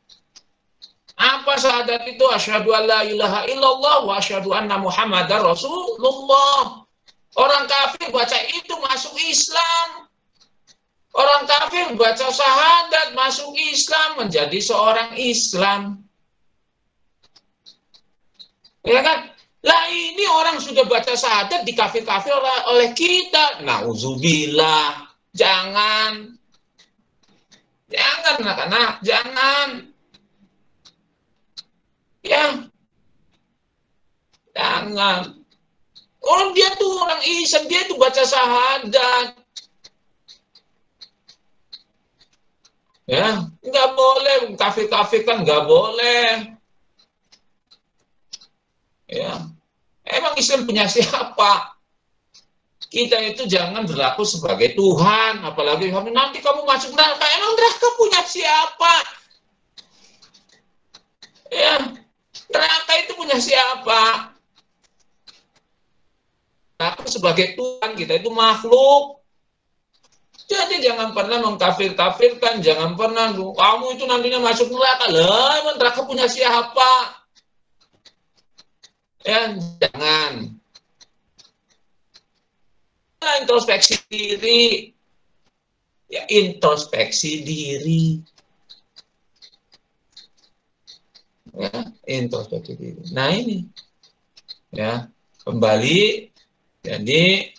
[1.16, 2.24] Apa syahadat itu?
[2.28, 6.84] Asyhadu an la ilaha illallah wa asyhadu anna muhammadar rasulullah.
[7.34, 10.06] Orang kafir baca itu masuk Islam.
[11.14, 16.02] Orang kafir baca syahadat masuk Islam menjadi seorang Islam.
[18.84, 19.30] Ya kan?
[19.64, 23.64] Lah ini orang sudah baca syahadat di kafir-kafir oleh, oleh kita.
[23.64, 25.08] Nauzubillah.
[25.32, 26.33] Jangan.
[27.94, 29.68] Jangan anak-anak, jangan.
[32.26, 32.44] Ya.
[34.50, 35.38] Jangan.
[36.24, 39.38] Orang dia tuh orang Islam, dia tuh baca syahadat.
[43.04, 46.56] Ya, nggak boleh kafir-kafir kan nggak boleh.
[49.04, 49.44] Ya.
[50.08, 51.73] Emang Islam punya siapa?
[52.94, 57.26] Kita itu jangan berlaku sebagai Tuhan, apalagi nanti kamu masuk neraka.
[57.26, 58.94] Emang neraka punya siapa?
[61.50, 61.74] Ya,
[62.54, 64.30] neraka itu punya siapa?
[66.78, 69.18] Aku sebagai Tuhan kita itu makhluk.
[70.46, 75.10] Jadi jangan pernah mengkafir-kafirkan, jangan pernah kamu itu nantinya masuk neraka.
[75.10, 77.26] Lah, emang neraka punya siapa?
[79.26, 79.50] Ya,
[79.82, 80.53] jangan.
[83.42, 84.92] Introspeksi diri.
[86.10, 88.22] Ya, introspeksi diri.
[91.54, 93.02] Ya, introspeksi diri.
[93.14, 93.66] Nah, ini.
[94.74, 95.06] Ya,
[95.46, 96.30] kembali
[96.82, 97.54] jadi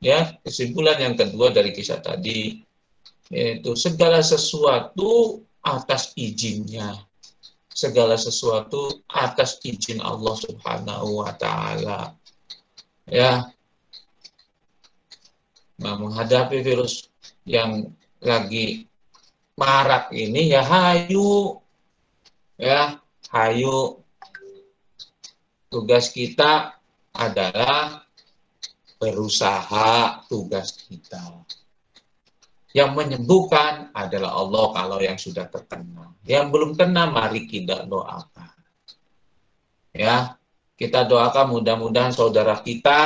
[0.00, 2.64] ya kesimpulan yang kedua dari kisah tadi
[3.28, 7.04] yaitu segala sesuatu atas izinnya
[7.74, 12.14] segala sesuatu atas izin Allah Subhanahu wa taala.
[13.10, 13.50] Ya.
[15.84, 17.12] Nah, menghadapi virus
[17.44, 17.92] yang
[18.24, 18.88] lagi
[19.60, 21.60] marak ini ya hayu.
[22.56, 22.96] Ya,
[23.28, 24.00] hayu.
[25.68, 26.80] Tugas kita
[27.12, 28.00] adalah
[28.96, 31.44] berusaha tugas kita.
[32.72, 36.16] Yang menyembuhkan adalah Allah kalau yang sudah terkena.
[36.24, 38.56] Yang belum kena, mari kita doakan.
[39.92, 40.40] Ya,
[40.74, 43.02] kita doakan mudah-mudahan saudara kita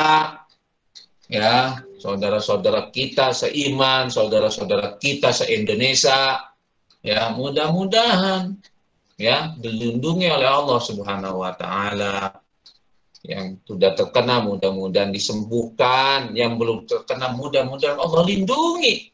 [1.29, 6.41] ya saudara-saudara kita seiman saudara-saudara kita se-Indonesia
[7.05, 8.57] ya mudah-mudahan
[9.19, 12.39] ya dilindungi oleh Allah Subhanahu wa taala.
[13.27, 16.33] Yang sudah terkena mudah-mudahan disembuhkan.
[16.33, 19.11] Yang belum terkena mudah-mudahan Allah lindungi.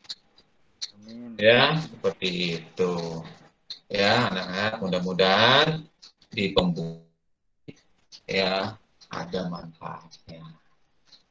[1.41, 2.95] Ya seperti itu.
[3.89, 5.69] Ya anak-anak mudah-mudahan
[6.31, 7.05] di pembukaan
[8.29, 8.77] ya
[9.13, 10.24] ada manfaatnya.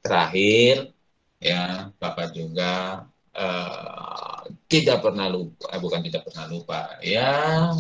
[0.04, 0.92] Terakhir
[1.40, 7.72] ya Bapak juga uh, tidak pernah lupa, eh, bukan tidak pernah lupa, ya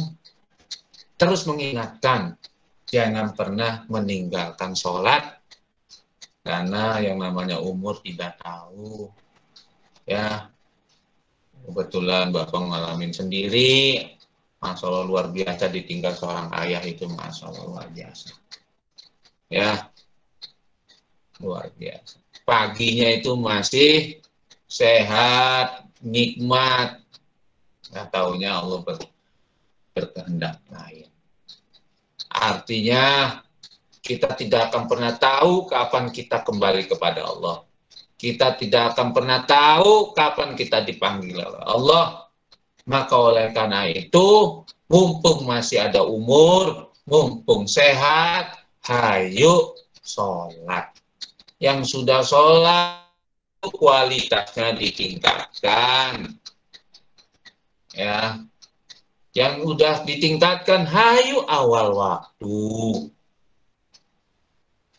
[1.20, 2.36] terus mengingatkan
[2.88, 5.40] jangan pernah meninggalkan sholat
[6.44, 9.12] karena yang namanya umur tidak tahu
[10.08, 10.50] ya.
[11.64, 14.04] Kebetulan bapak ngalamin sendiri
[14.60, 18.36] Masya Allah luar biasa ditinggal seorang ayah itu Masya Allah luar biasa
[19.48, 19.88] ya
[21.44, 22.18] luar biasa.
[22.48, 24.24] Paginya itu masih
[24.66, 27.04] sehat nikmat.
[27.92, 28.98] Nggak taunya Allah ber,
[29.94, 31.12] berkehendak lain.
[32.34, 33.38] Artinya
[34.02, 37.68] kita tidak akan pernah tahu kapan kita kembali kepada Allah.
[38.18, 42.06] Kita tidak akan pernah tahu kapan kita dipanggil oleh Allah.
[42.88, 44.60] Maka oleh karena itu
[44.92, 50.92] mumpung masih ada umur mumpung sehat hayu sholat.
[51.64, 53.08] Yang sudah sholat,
[53.64, 56.36] kualitasnya ditingkatkan.
[57.96, 58.44] Ya,
[59.32, 62.60] yang udah ditingkatkan, hayu awal waktu.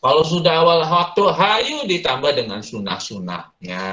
[0.01, 3.85] Kalau sudah awal waktu, hayu ditambah dengan sunnah-sunnahnya.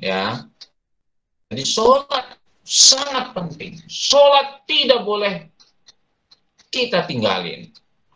[0.00, 0.48] Ya,
[1.52, 3.76] jadi sholat sangat penting.
[3.84, 5.52] Sholat tidak boleh
[6.72, 7.68] kita tinggalin.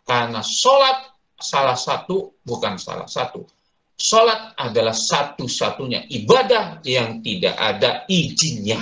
[0.08, 3.44] Karena sholat salah satu, bukan salah satu.
[3.96, 8.80] Sholat adalah satu-satunya ibadah yang tidak ada izinnya.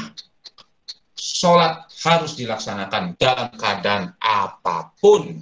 [1.15, 5.39] Sholat harus dilaksanakan dalam keadaan apa pun.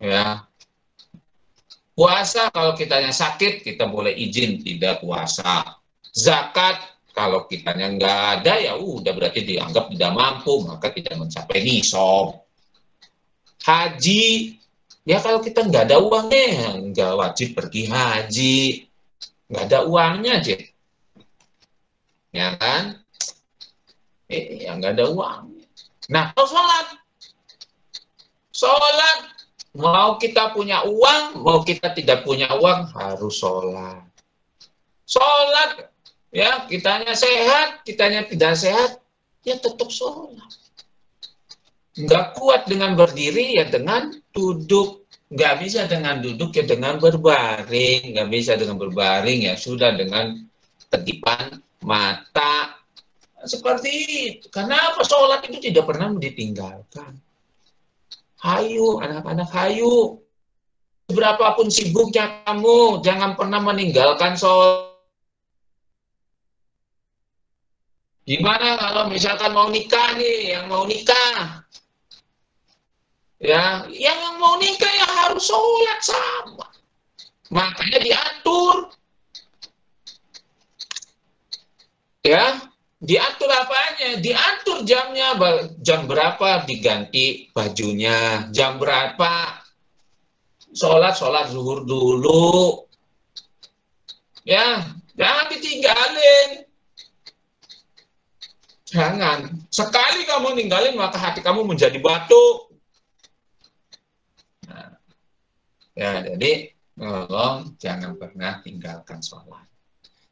[0.00, 0.48] Ya,
[2.00, 5.76] Puasa kalau kitanya sakit, kita boleh izin tidak puasa.
[6.16, 6.80] Zakat
[7.12, 12.40] kalau kitanya nggak ada ya udah berarti dianggap tidak mampu, maka tidak mencapai nisab.
[13.60, 14.56] Haji,
[15.04, 18.88] ya kalau kita nggak ada uangnya, nggak wajib pergi haji.
[19.50, 20.56] Nggak ada uangnya aja.
[22.30, 23.02] Ya kan?
[24.30, 25.66] Eh, ya nggak ada uangnya.
[26.10, 26.86] Nah, kalau sholat.
[28.50, 29.18] Sholat,
[29.74, 34.02] mau kita punya uang, mau kita tidak punya uang, harus sholat.
[35.06, 35.90] Sholat
[36.30, 39.02] ya kitanya sehat, kitanya tidak sehat,
[39.42, 40.59] ya tetap sholat.
[42.06, 45.04] Nggak kuat dengan berdiri, ya dengan duduk.
[45.30, 48.16] Nggak bisa dengan duduk, ya dengan berbaring.
[48.16, 50.40] Nggak bisa dengan berbaring, ya sudah dengan
[50.90, 52.80] tegipan mata.
[53.44, 53.92] Seperti
[54.28, 54.46] itu.
[54.52, 57.16] Kenapa sholat itu tidak pernah ditinggalkan?
[58.40, 60.20] Hayu, anak-anak hayu.
[61.10, 64.90] Berapapun sibuknya kamu, jangan pernah meninggalkan sholat
[68.30, 71.66] Gimana kalau misalkan mau nikah nih, yang mau nikah?
[73.40, 76.68] Ya, yang mau nikah ya harus sholat sama.
[77.48, 78.92] Makanya diatur.
[82.20, 82.60] Ya,
[83.00, 84.20] diatur apanya?
[84.20, 85.40] Diatur jamnya,
[85.80, 89.64] jam berapa diganti bajunya, jam berapa
[90.76, 92.84] sholat, sholat zuhur dulu.
[94.44, 94.84] Ya,
[95.16, 96.68] jangan ditinggalin.
[98.90, 99.38] Jangan.
[99.70, 102.66] Sekali kamu ninggalin, maka hati kamu menjadi batu.
[104.66, 104.98] Nah,
[106.00, 109.68] ya, jadi tolong jangan pernah tinggalkan sholat.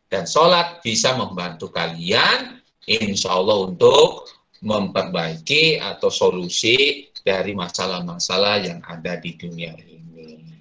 [0.09, 4.33] Dan sholat bisa membantu kalian, insya Allah untuk
[4.65, 10.57] memperbaiki atau solusi dari masalah-masalah yang ada di dunia ini.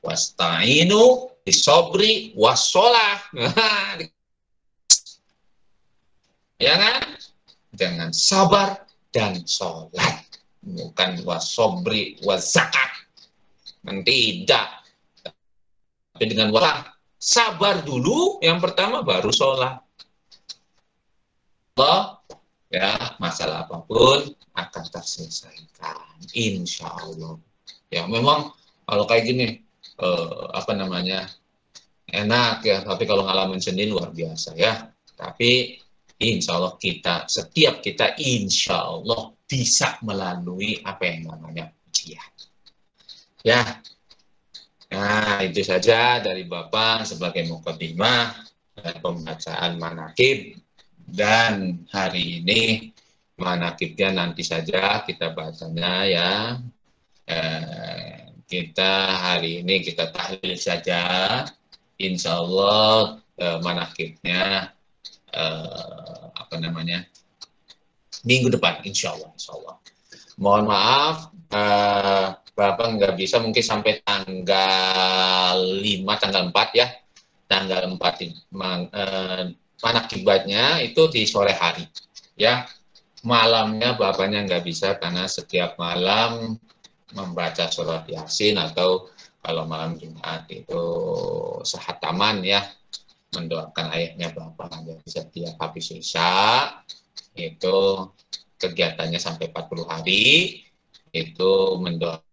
[0.00, 3.20] Wasta'inu disobri wassolah.
[6.64, 7.16] ya kan?
[7.76, 10.24] dengan sabar dan sholat.
[10.66, 13.05] Bukan wasobri wazakat.
[13.86, 14.68] Tidak.
[16.16, 16.82] Tapi dengan wala,
[17.14, 19.78] sabar dulu yang pertama baru sholat.
[21.76, 22.24] Allah,
[22.72, 26.24] ya masalah apa pun akan terselesaikan.
[26.32, 27.36] Insya Allah.
[27.92, 28.50] Ya memang
[28.88, 29.46] kalau kayak gini,
[30.00, 31.28] eh, apa namanya,
[32.10, 32.80] enak ya.
[32.82, 34.88] Tapi kalau ngalamin sendiri luar biasa ya.
[35.14, 35.76] Tapi
[36.20, 42.35] insya Allah kita, setiap kita insya Allah bisa melalui apa yang namanya ujian.
[43.46, 43.78] Ya,
[44.90, 48.34] nah itu saja dari Bapak sebagai mukadimah
[48.74, 50.58] dan pembacaan manakib
[51.06, 52.90] dan hari ini
[53.38, 56.30] manakibnya nanti saja kita bacanya ya.
[57.30, 61.46] Eh, kita hari ini kita tahlil saja.
[62.02, 64.74] Insya Allah eh, manakibnya
[65.30, 67.06] eh, apa namanya
[68.26, 69.30] minggu depan, insya Allah.
[69.38, 69.78] Insya Allah.
[70.34, 71.16] Mohon maaf,
[71.54, 76.88] eh, Bapak nggak bisa mungkin sampai tanggal 5, tanggal 4 ya.
[77.44, 79.44] Tanggal 4 eh,
[79.84, 81.84] mana kibatnya itu di sore hari.
[82.32, 82.64] Ya,
[83.28, 86.56] malamnya bapaknya nggak bisa karena setiap malam
[87.12, 89.12] membaca surat yasin atau
[89.44, 90.84] kalau malam Jumat itu
[91.62, 92.66] sehataman ya
[93.36, 96.72] mendoakan ayahnya bapak jadi setiap habis isya
[97.36, 98.10] itu
[98.58, 100.24] kegiatannya sampai 40 hari
[101.14, 102.25] itu mendoakan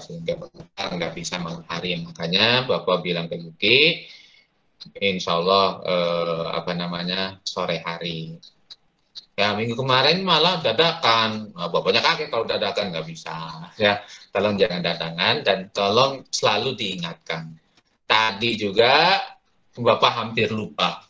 [0.00, 3.80] sehingga bapak nggak bisa malam hari makanya bapak bilang ke Yuki
[5.02, 8.38] insya Allah eh, apa namanya sore hari
[9.32, 13.64] Ya minggu kemarin malah dadakan, nah, bapaknya kaget kalau dadakan nggak bisa.
[13.80, 17.56] Ya tolong jangan dadangan dan tolong selalu diingatkan.
[18.04, 19.24] Tadi juga
[19.72, 21.00] bapak hampir lupa.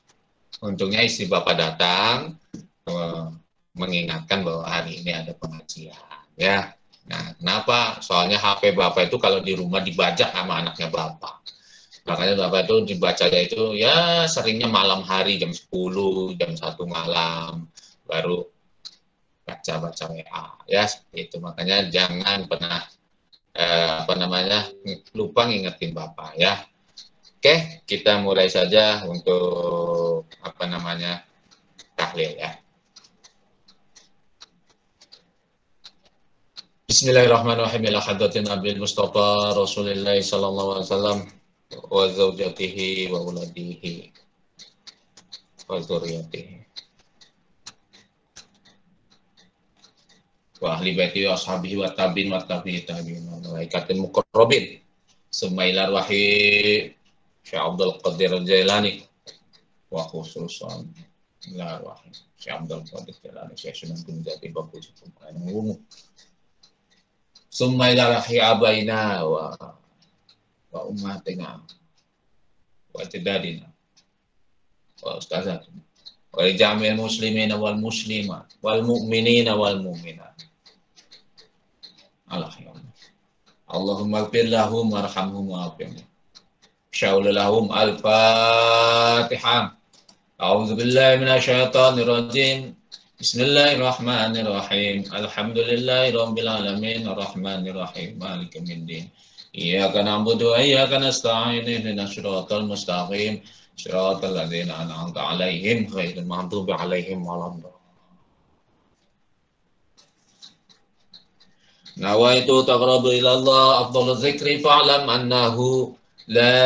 [0.63, 2.39] Untungnya istri bapak datang
[2.87, 3.27] uh,
[3.75, 6.23] mengingatkan bahwa hari ini ada pengajian.
[6.39, 6.79] Ya,
[7.11, 7.99] nah kenapa?
[8.03, 11.43] Soalnya HP bapak itu kalau di rumah dibajak sama anaknya bapak.
[12.03, 17.71] Makanya bapak itu dibacanya itu ya seringnya malam hari jam 10, jam 1 malam
[18.07, 18.43] baru
[19.43, 22.83] baca-baca WA ya itu makanya jangan pernah
[23.59, 24.71] eh, apa namanya
[25.19, 26.63] lupa ngingetin bapak ya
[27.39, 31.27] oke kita mulai saja untuk apa namanya
[31.99, 32.62] tahlil ya
[36.93, 37.89] Bismillahirrahmanirrahim.
[37.89, 41.19] Ila hadratin Nabi Mustafa Rasulullah sallallahu alaihi wasallam
[41.89, 44.13] wa zaujatihi wa uladihi
[45.73, 46.61] wa zuriyatihi
[50.61, 54.85] wa ahli baiti wa ashabihi wa tabi'in wa tabi'i tabi'in wa malaikatil muqarrabin.
[55.33, 56.93] Summa ila ruhi
[57.41, 59.01] Syekh Abdul Qadir Al-Jailani.
[59.89, 60.93] Wa khususan
[61.57, 64.77] ruhi Syekh Abdul Qadir Al-Jailani Syekh Sunan Gunung Jati Bapu
[65.49, 65.81] Umum
[67.53, 69.53] summa ila abaina wa
[70.73, 71.61] wa ummatina
[72.97, 73.69] wa tidadina
[75.05, 75.85] wa ustazatina
[76.33, 80.49] wa jami'il muslimina wal muslimat wal mu'minina wal mu'minat
[82.33, 82.73] ya Allah.
[83.73, 86.05] Allahumma gfir lahum warhamhum wa'afihim.
[86.93, 89.73] Syaul lahum al-Fatihah.
[90.37, 92.77] A'udzu billahi minasyaitonir rajim.
[93.23, 99.05] بسم الله الرحمن الرحيم الحمد لله رب العالمين الرحمن الرحيم مالك يوم الدين
[99.55, 103.35] إياك نعبد وإياك نستعين اهدنا الصراط المستقيم
[103.77, 107.81] صراط الذين أنعمت عليهم غير المغضوب عليهم ولا الضالين
[111.97, 115.57] نويت تقرب إلى الله أفضل الذكر فاعلم أنه
[116.29, 116.63] لا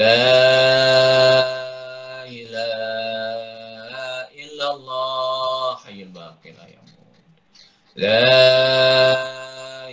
[0.00, 1.44] لا
[2.24, 3.44] إله
[4.42, 7.16] إلا الله حي الباقي لا يموت.
[8.04, 8.32] لا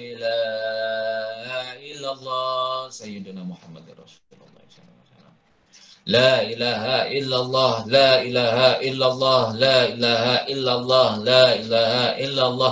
[0.07, 1.51] إله
[1.91, 5.35] إلا الله سيدنا محمد رسول الله صلى الله عليه وسلم.
[6.15, 6.83] لا إله
[7.17, 11.93] إلا الله لا إله إلا الله لا إله إلا الله لا إله
[12.25, 12.71] إلا الله.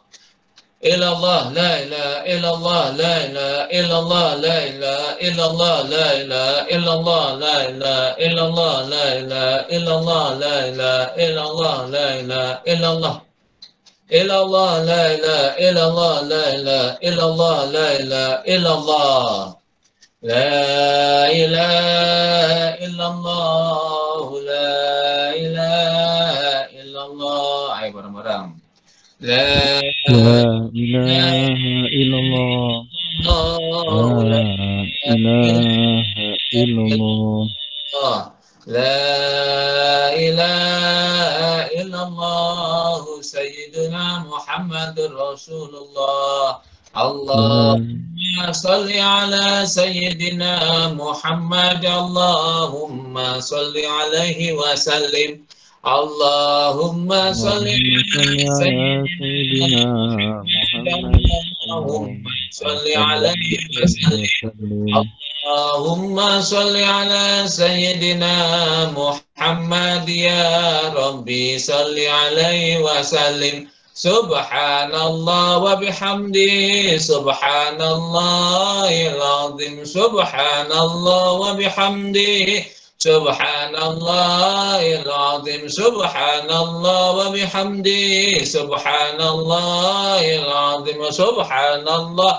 [0.83, 6.07] إلا الله لا إله إلا الله لا إله إلا الله لا إله إلا الله لا
[6.21, 11.85] إله إلا الله لا إله إلا الله لا إله إلا الله لا إله إلا الله
[11.85, 13.21] لا إله إلا الله
[14.11, 19.55] إلا الله لا إله إلا الله لا إله إلا الله لا إله إلا الله
[20.21, 20.49] لا
[21.29, 22.51] إله
[22.85, 24.69] إلا الله لا
[25.33, 26.41] إله
[26.81, 28.61] إلا الله ayo bareng-bareng
[29.21, 29.79] لا
[30.73, 31.61] إله
[31.93, 32.85] إلا الله.
[34.25, 34.41] لا
[35.13, 36.09] إله
[36.53, 37.49] إلا الله.
[38.67, 41.37] لا إله
[41.81, 43.21] إلا الله.
[43.21, 46.57] سيدنا محمد رسول الله.
[46.97, 51.85] اللهم صل على سيدنا محمد.
[51.85, 55.60] اللهم صل عليه وسلم.
[55.81, 59.81] اللهم صل على سيدنا
[60.45, 61.25] محمد
[61.65, 62.21] اللهم
[62.51, 62.85] صل
[65.01, 68.37] اللهم صل على سيدنا
[68.93, 73.67] محمد يا ربي صل عليه وسلم.
[73.93, 82.80] سبحان الله وبحمده سبحان الله العظيم سبحان الله وبحمده.
[83.01, 85.65] سبحان الله العظيم.
[85.67, 88.45] سبحان الله وبحمده.
[88.45, 91.01] سبحان الله العظيم.
[91.09, 92.33] سبحان الله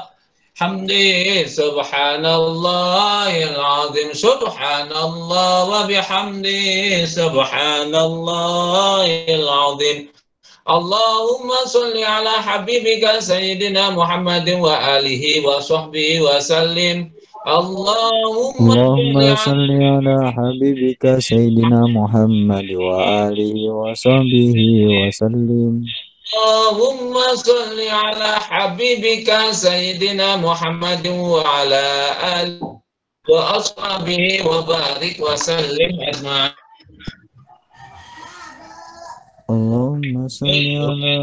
[0.54, 4.10] حمدي سبحان الله العظيم.
[4.14, 6.66] سبحان الله وبحمده.
[7.10, 9.98] سبحان الله العظيم.
[10.62, 17.21] اللهم صل على حبيبك سيدنا محمد وآله وصحبه وسلم.
[17.42, 25.82] اللهم, اللهم صل على حبيبك سيدنا محمد وآله وصحبه وسلم.
[26.38, 31.86] اللهم صل على حبيبك سيدنا محمد وعلى
[32.22, 32.78] آله
[33.26, 36.54] وأصحابه وبارك وسلم أجمعين.
[39.50, 40.46] اللهم صل
[40.78, 41.14] على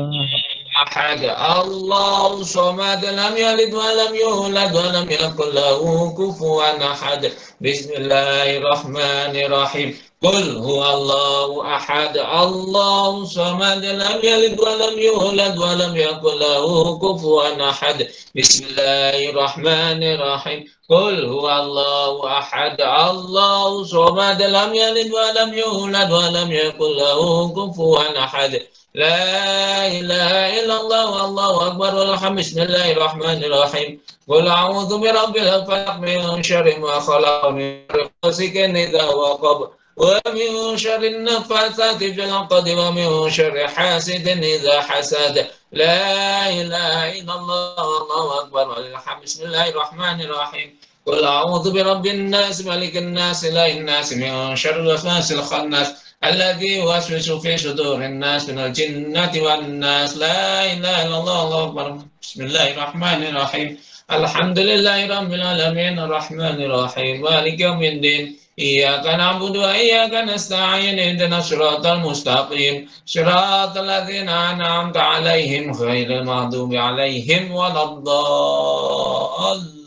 [0.84, 1.24] أحد
[1.64, 5.82] الله صمد لم يلد ولم يولد ولم يكن له
[6.18, 7.32] كفوا أحد.
[7.62, 9.90] بسم الله الرحمن الرحيم.
[10.24, 12.18] قل هو الله أحد.
[12.18, 18.08] الله صمد لم يلد ولم يولد ولم يكن له كفوا أحد.
[18.36, 20.60] بسم الله الرحمن الرحيم.
[20.90, 22.82] قل هو الله أحد.
[22.82, 27.20] الله صمد لم يلد ولم يولد ولم يكن له
[27.58, 28.62] كفوا أحد.
[28.96, 34.02] لا إله إلا الله والله أكبر والحمد بسم الله الرحمن الرحيم.
[34.28, 37.86] قل أعوذ برب الفلق من شر ما خلق من
[38.26, 45.48] غاسق إذا وقب ومن شر النفاثات في العقد ومن شر حاسد إذا حسد.
[45.72, 50.70] لا إله إلا الله والله أكبر والحمد بسم الله الرحمن الرحيم.
[51.06, 57.58] قل أعوذ برب الناس ملك الناس إله الناس من شر الوسواس الخناس الذي يوسوس في
[57.58, 60.18] صدور الناس من الجنة والناس.
[60.18, 61.98] لا إله إلا الله الله أكبر.
[62.22, 63.78] بسم الله الرحمن الرحيم.
[64.12, 67.22] الحمد لله رب العالمين الرحمن الرحيم.
[67.22, 68.38] مالك يوم الدين.
[68.60, 72.90] إياك نعبد وإياك نستعين اهدنا الصراط المستقيم.
[73.06, 79.79] صراط الذين أنعمت عليهم غير المغضوب عليهم ولا الضالين.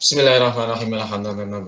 [0.00, 0.96] Bismillahirrahmanirrahim.
[0.96, 1.60] Alhamdulillah.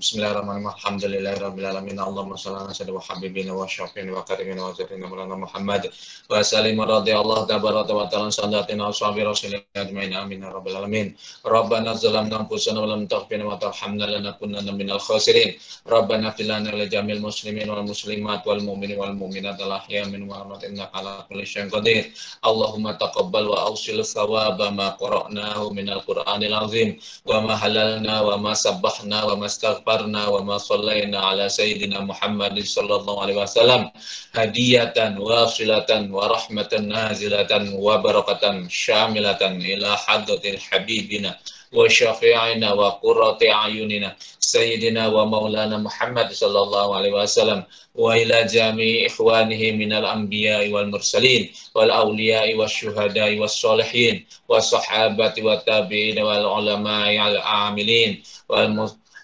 [0.00, 0.72] Bismillahirrahmanirrahim.
[0.72, 2.00] Alhamdulillahirabbil alamin.
[2.00, 5.92] Allahumma shalli ala sayyidina wa habibina wa syafiina wa karimina wa zatina maulana Muhammad
[6.32, 11.12] wa sallim radhiyallahu tabaraka wa ta'ala sadatina wa sahbi rasulillah ajmain amin ya rabbal alamin.
[11.44, 15.52] Rabbana zalamna anfusana wa lam taghfir wa tarhamna lanakunanna minal khasirin.
[15.84, 20.40] Rabbana fil lana jamil muslimin wal muslimat wal mu'minin wal mu'minat al ahya min wa
[20.40, 22.08] amwat innaka ala kulli syai'in qadir.
[22.40, 26.96] Allahumma taqabbal wa awsil thawaba ma qara'nahu minal Qur'anil azim
[27.28, 33.36] wa ma حللنا وما سبحنا وما استغفرنا وما صلينا على سيدنا محمد صلى الله عليه
[33.42, 33.90] وسلم.
[34.34, 41.30] هدية واصلة ورحمة نازلة وبركة شاملة إلى حضرة حبيبنا
[41.74, 47.62] وشفيعنا وقرة أعيننا سيدنا ومولانا محمد صلى الله عليه وسلم
[47.94, 58.22] وإلى جميع إخوانه من الأنبياء والمرسلين والأولياء والشهداء والصالحين والصحابة والتابعين والعلماء العاملين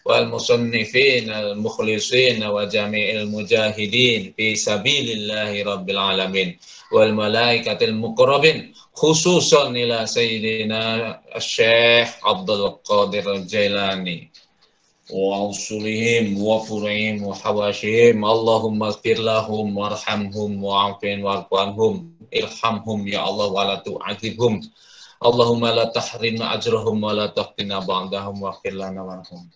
[0.05, 6.59] والمصنفين المخلصين وجميع المجاهدين في سبيل الله رب العالمين
[6.93, 14.29] والملائكة المقربين khususon ila Sayyidina Syekh Abdul Qadir Jailani
[15.09, 18.21] wa usulihim wa furu'ihim wa hawashihim.
[18.21, 24.61] Allahumma ighfir lahum warhamhum wa'afin warqanhum Ilhamhum ya Allah wa la tu'adzibhum.
[25.25, 29.49] Allahumma la Tahrim ajrahum wa la tahqina ba'dahum wa lana warhum.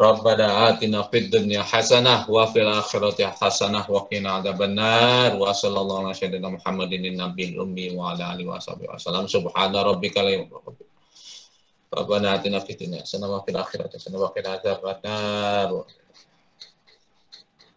[0.00, 5.36] Rabbana atina fid dunya hasanah wa fil akhirati hasanah wa qina adzabannar.
[5.36, 10.24] Wa sallallahu ala sayyidina Muhammadin nabiyil ummi wa ala alihi wa sahbihi wasallam subhana rabbika
[10.24, 10.40] la
[11.92, 15.84] Rabbana atina fid dunya hasanah wa fil akhirati hasanah wa qina adzabannar.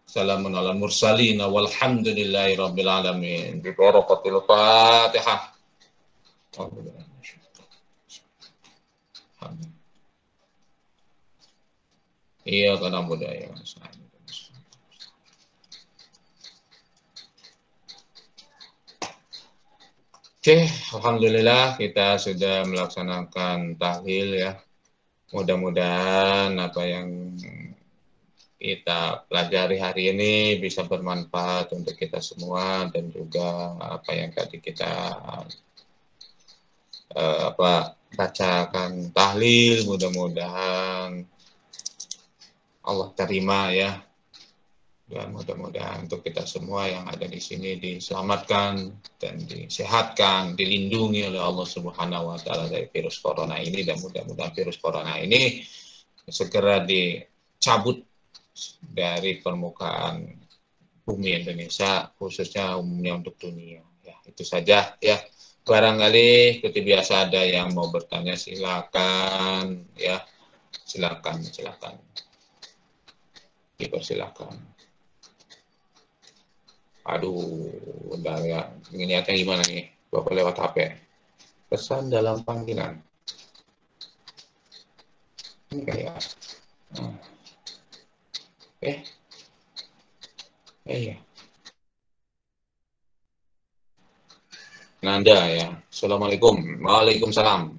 [0.08, 1.44] Salamun ala mursalin.
[1.44, 3.60] Walhamdulillahi rabbil alamin.
[3.60, 5.52] Bi barakatil Fatihah.
[6.56, 7.03] Alhamdulillah.
[12.44, 13.48] Iya karena budaya
[20.44, 24.60] Oke, Alhamdulillah kita sudah melaksanakan tahlil ya.
[25.32, 27.32] Mudah-mudahan apa yang
[28.60, 34.92] kita pelajari hari ini bisa bermanfaat untuk kita semua dan juga apa yang tadi kita
[37.12, 41.24] uh, apa bacakan tahlil mudah-mudahan
[42.84, 43.96] Allah terima ya
[45.04, 48.88] dan mudah-mudahan untuk kita semua yang ada di sini diselamatkan
[49.20, 54.80] dan disehatkan, dilindungi oleh Allah Subhanahu wa taala dari virus corona ini dan mudah-mudahan virus
[54.80, 55.60] corona ini
[56.24, 58.00] segera dicabut
[58.80, 60.24] dari permukaan
[61.04, 63.84] bumi Indonesia khususnya umumnya untuk dunia.
[64.00, 65.20] Ya, itu saja ya.
[65.64, 70.20] Barangkali seperti biasa ada yang mau bertanya silakan ya.
[70.84, 71.96] Silakan, silakan.
[73.76, 74.54] Dipersilakan.
[77.04, 77.68] Aduh
[78.14, 78.72] bentar ya.
[78.94, 79.90] Ini niatnya gimana nih?
[80.08, 80.76] Bapak lewat HP
[81.74, 83.02] pesan dalam panggilan.
[85.74, 86.22] Ini kayak
[86.94, 87.16] hmm.
[88.86, 88.98] eh.
[90.86, 91.16] Eh ya
[95.02, 95.68] Nanda ya.
[95.90, 96.80] Assalamualaikum.
[96.80, 97.74] Waalaikumsalam.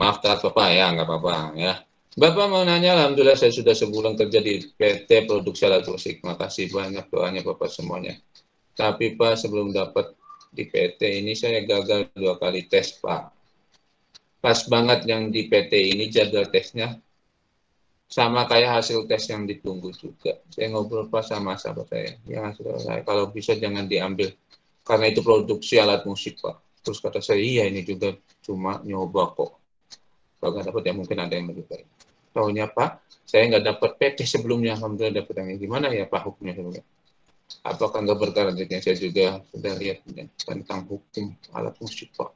[0.00, 0.72] Maaf tak bapak.
[0.72, 1.83] Ya nggak apa-apa ya
[2.14, 6.22] Bapak mau nanya, Alhamdulillah saya sudah sebulan kerja di PT Produksi Alat Musik.
[6.22, 8.14] Makasih banyak doanya Bapak semuanya.
[8.78, 10.14] Tapi Pak, sebelum dapat
[10.54, 13.34] di PT ini saya gagal dua kali tes Pak.
[14.38, 16.94] Pas banget yang di PT ini jadwal tesnya
[18.06, 20.38] sama kayak hasil tes yang ditunggu juga.
[20.54, 22.14] Saya ngobrol Pak sama sahabat saya.
[22.30, 24.30] Ya, saya kalau bisa jangan diambil
[24.86, 26.62] karena itu produksi alat musik Pak.
[26.78, 29.58] Terus kata saya, iya ini juga cuma nyoba kok.
[30.38, 32.03] Kalau nggak dapat ya mungkin ada yang lebih baik
[32.34, 32.90] tahunya Pak,
[33.24, 36.84] saya nggak dapat PT sebelumnya, alhamdulillah dapat yang gimana ya Pak hukumnya sebelumnya?
[37.62, 42.34] Apakah nggak berkara saya juga sudah lihat ya, tentang hukum alat musik Pak.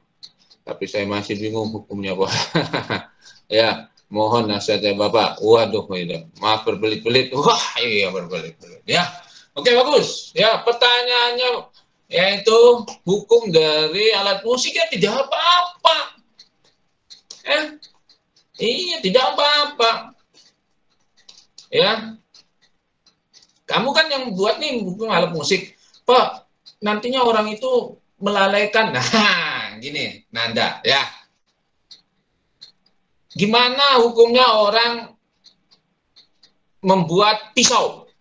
[0.63, 2.31] Tapi saya masih bingung hukumnya Pak.
[3.59, 5.43] ya, mohon nasihatnya Bapak.
[5.43, 6.25] Waduh, ya.
[6.39, 7.35] maaf berbelit-belit.
[7.35, 8.81] Wah, iya berbelit-belit.
[8.87, 9.05] Ya,
[9.53, 10.33] oke bagus.
[10.33, 11.69] Ya, pertanyaannya
[12.09, 12.57] yaitu
[13.05, 15.97] hukum dari alat musik ya tidak apa-apa.
[17.45, 17.77] Eh,
[18.59, 19.91] Iya, tidak apa-apa.
[21.71, 22.19] Ya.
[23.63, 25.79] Kamu kan yang buat nih buku alat musik.
[26.03, 26.43] Pak,
[26.83, 28.91] nantinya orang itu melalaikan.
[28.99, 30.99] Nah, gini, Nanda, ya.
[33.31, 35.15] Gimana hukumnya orang
[36.83, 38.11] membuat pisau?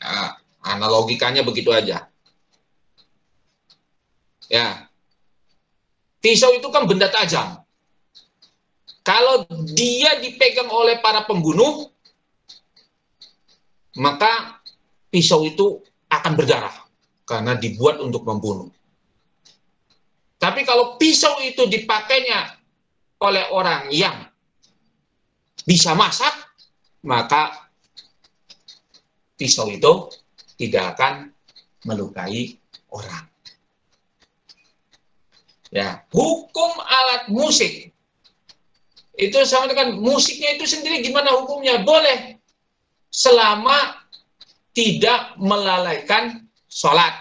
[0.00, 2.08] Nah, analogikanya begitu aja.
[4.48, 4.88] Ya.
[6.22, 7.61] Pisau itu kan benda tajam.
[9.02, 11.90] Kalau dia dipegang oleh para pembunuh,
[13.98, 14.62] maka
[15.10, 16.72] pisau itu akan berdarah
[17.26, 18.70] karena dibuat untuk membunuh.
[20.38, 22.58] Tapi kalau pisau itu dipakainya
[23.22, 24.26] oleh orang yang
[25.62, 26.34] bisa masak,
[27.06, 27.70] maka
[29.34, 30.10] pisau itu
[30.58, 31.30] tidak akan
[31.86, 32.58] melukai
[32.90, 33.26] orang.
[35.70, 37.91] Ya, hukum alat musik
[39.12, 41.84] itu sama dengan musiknya itu sendiri gimana hukumnya?
[41.84, 42.40] Boleh
[43.12, 44.00] selama
[44.72, 47.12] tidak melalaikan sholat.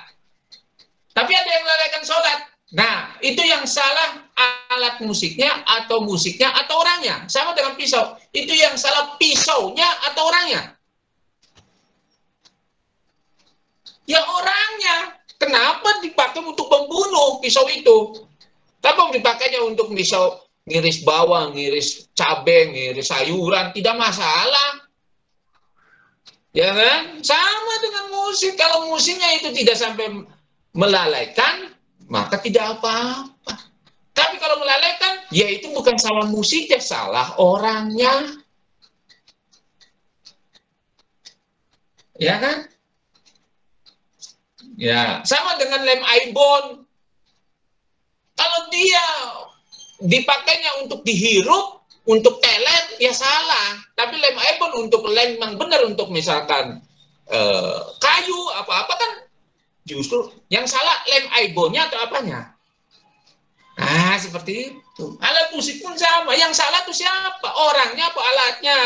[1.11, 2.39] Tapi ada yang melalaikan sholat.
[2.71, 4.23] Nah, itu yang salah
[4.71, 7.27] alat musiknya atau musiknya atau orangnya.
[7.27, 8.15] Sama dengan pisau.
[8.31, 10.79] Itu yang salah pisaunya atau orangnya.
[14.07, 15.19] Ya orangnya.
[15.35, 18.23] Kenapa dipakai untuk membunuh pisau itu?
[18.79, 24.71] Tapi dipakainya untuk pisau ngiris bawang, ngiris cabai, ngiris sayuran, tidak masalah.
[26.51, 27.23] Ya kan?
[27.23, 28.59] Sama dengan musik.
[28.59, 30.27] Kalau musiknya itu tidak sampai
[30.75, 31.71] melalaikan,
[32.11, 33.55] maka tidak apa-apa.
[34.11, 38.35] Tapi kalau melalaikan, ya itu bukan salah musiknya, salah orangnya.
[42.19, 42.67] Ya kan?
[44.75, 46.83] Ya, sama dengan lem ibon.
[48.35, 49.07] Kalau dia
[50.01, 53.77] dipakainya untuk dihirup, untuk teler, ya salah.
[53.93, 56.81] Tapi lem iPhone untuk lem yang benar untuk misalkan
[57.29, 59.11] eh, kayu apa-apa kan
[59.85, 62.53] justru yang salah lem iPhone-nya atau apanya.
[63.81, 65.05] Nah, seperti itu.
[65.17, 66.37] Alat musik pun sama.
[66.37, 67.49] Yang salah itu siapa?
[67.49, 68.79] Orangnya apa alatnya?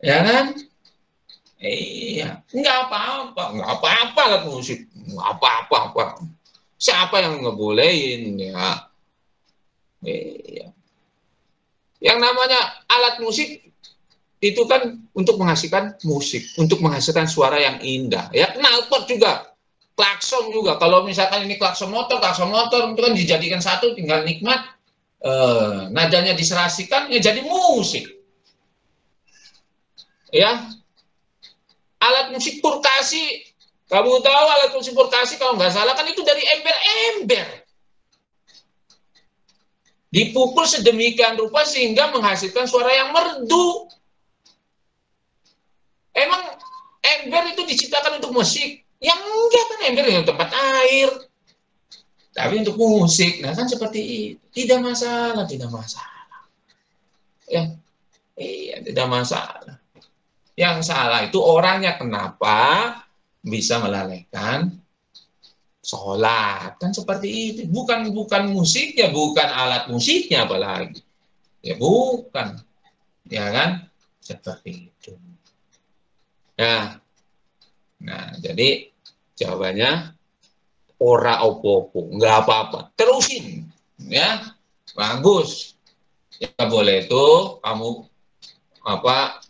[0.00, 0.46] Ya kan?
[1.60, 6.16] Iya, nggak apa-apa, nggak apa-apa alat musik, nggak apa-apa.
[6.80, 8.88] Siapa yang ngebolehin ya?
[10.00, 10.72] Iya.
[12.00, 13.68] Yang namanya alat musik
[14.40, 18.32] itu kan untuk menghasilkan musik, untuk menghasilkan suara yang indah.
[18.32, 19.52] Ya, knalpot juga,
[19.92, 20.80] klakson juga.
[20.80, 24.64] Kalau misalkan ini klakson motor, klakson motor itu kan dijadikan satu, tinggal nikmat.
[25.20, 28.08] Eh, nadanya diserasikan, ya jadi musik.
[30.32, 30.64] Ya,
[32.00, 33.49] alat musik purkasi.
[33.90, 37.66] Kamu tahu alat purkasi kalau nggak salah kan itu dari ember-ember
[40.10, 43.86] dipukul sedemikian rupa sehingga menghasilkan suara yang merdu.
[46.10, 46.42] Emang
[47.02, 48.82] ember itu diciptakan untuk musik?
[48.98, 51.10] Yang enggak kan ember yang tempat air.
[52.30, 54.44] Tapi untuk musik, nah kan seperti itu.
[54.50, 56.46] Tidak masalah, tidak masalah.
[57.50, 57.74] Ya,
[58.38, 59.82] iya, tidak masalah.
[60.54, 62.94] Yang salah itu orangnya kenapa
[63.40, 64.80] bisa melalaikan
[65.80, 66.76] sholat.
[66.76, 67.60] Kan seperti itu.
[67.68, 71.00] Bukan bukan musiknya bukan alat musiknya apalagi.
[71.64, 72.60] Ya bukan.
[73.28, 73.70] Ya kan?
[74.20, 75.12] Seperti itu.
[76.60, 77.00] Nah,
[78.04, 78.92] nah jadi
[79.40, 80.12] jawabannya
[81.00, 82.92] ora opo-opo, nggak apa-apa.
[82.92, 83.64] Terusin,
[83.96, 84.44] ya,
[84.92, 85.72] bagus.
[86.36, 87.24] Ya boleh itu
[87.64, 88.04] kamu
[88.84, 89.40] apa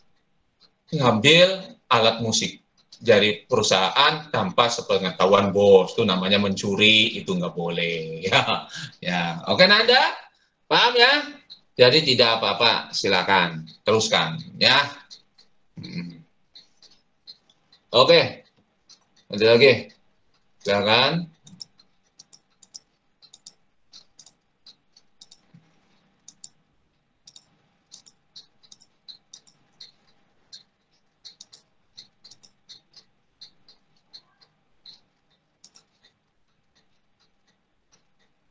[0.91, 2.60] ngambil alat musik
[3.01, 8.69] dari perusahaan tanpa sepengetahuan bos itu namanya mencuri itu nggak boleh ya
[9.01, 10.13] ya oke Nanda
[10.69, 11.13] paham ya
[11.81, 14.77] jadi tidak apa-apa silakan teruskan ya
[15.81, 16.21] hmm.
[17.91, 18.47] Oke.
[19.27, 19.91] Ada lagi?
[20.63, 21.27] Silakan.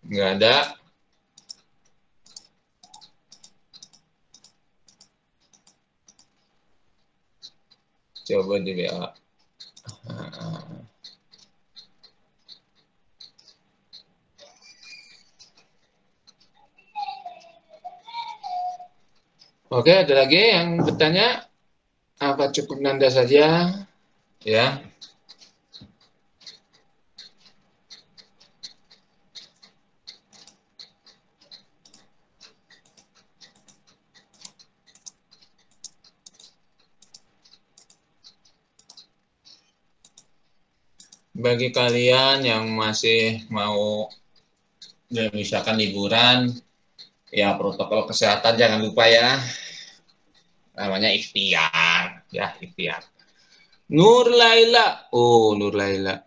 [0.09, 0.55] Enggak ada.
[8.25, 9.05] Coba di WA.
[19.69, 21.45] Oke, ada lagi yang bertanya?
[22.17, 23.69] Apa cukup Nanda saja?
[24.41, 24.88] Ya.
[41.39, 44.11] Bagi kalian yang masih mau
[45.07, 46.51] ya, misalkan liburan,
[47.31, 49.39] ya protokol kesehatan jangan lupa ya.
[50.75, 53.07] Namanya ikhtiar, ya ikhtiar.
[53.89, 56.19] Nur Laila, oh Nur Laila.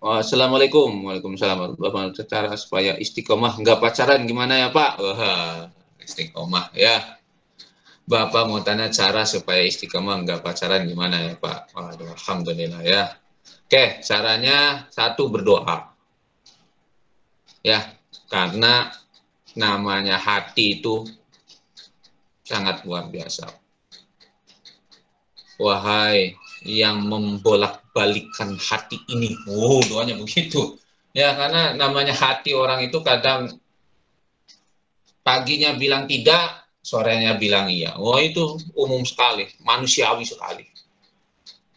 [0.00, 1.76] Oh, Assalamualaikum, Waalaikumsalam
[2.24, 4.96] Cara supaya istiqomah nggak pacaran gimana ya Pak?
[4.96, 5.68] Wah,
[6.00, 7.20] istiqomah ya.
[8.08, 11.76] Bapak mau tanya cara supaya istiqomah nggak pacaran gimana ya Pak?
[11.76, 13.19] Waduh, Alhamdulillah ya.
[13.70, 15.94] Oke, caranya satu berdoa.
[17.62, 17.86] Ya,
[18.26, 18.90] karena
[19.54, 21.06] namanya hati itu
[22.42, 23.46] sangat luar biasa.
[25.60, 26.34] Wahai
[26.66, 29.36] yang membolak-balikkan hati ini.
[29.46, 30.80] Oh, doanya begitu.
[31.14, 33.54] Ya, karena namanya hati orang itu kadang
[35.22, 37.94] paginya bilang tidak, sorenya bilang iya.
[38.00, 40.64] Oh, itu umum sekali, manusiawi sekali.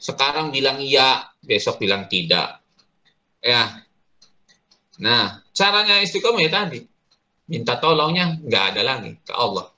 [0.04, 2.60] Sekarang bilang iya, besok bilang tidak.
[3.40, 3.88] Ya.
[5.00, 6.84] Nah, caranya istiqomah ya tadi.
[7.48, 9.72] Minta tolongnya nggak ada lagi ke Allah.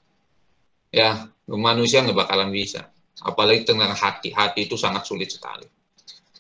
[0.89, 2.89] Ya, manusia nggak bakalan bisa.
[3.21, 4.34] Apalagi tentang hati.
[4.34, 5.69] Hati itu sangat sulit sekali.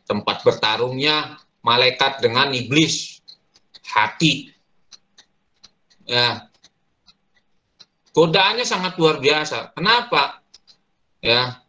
[0.09, 3.21] Tempat bertarungnya malaikat dengan iblis.
[3.85, 4.49] Hati.
[6.09, 6.49] Ya.
[8.17, 9.77] Godaannya sangat luar biasa.
[9.77, 10.41] Kenapa?
[11.21, 11.64] Ya,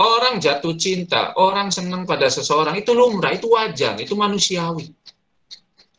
[0.00, 4.88] Orang jatuh cinta, orang senang pada seseorang, itu lumrah, itu wajar, itu manusiawi.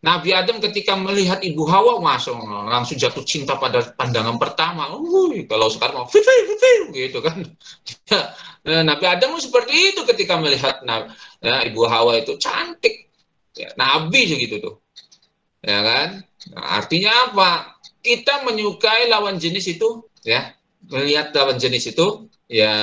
[0.01, 4.89] Nabi Adam ketika melihat ibu Hawa langsung langsung jatuh cinta pada pandangan pertama.
[4.97, 7.45] Uy, kalau sekarang mau fifi gitu kan.
[8.65, 10.81] Ya, Nabi Adam seperti itu ketika melihat
[11.45, 13.13] ya, ibu Hawa itu cantik.
[13.53, 14.81] Ya, Nabi segitu tuh.
[15.61, 16.25] Ya kan?
[16.49, 17.77] Nah, artinya apa?
[18.01, 20.49] Kita menyukai lawan jenis itu ya,
[20.89, 22.75] melihat lawan jenis itu ya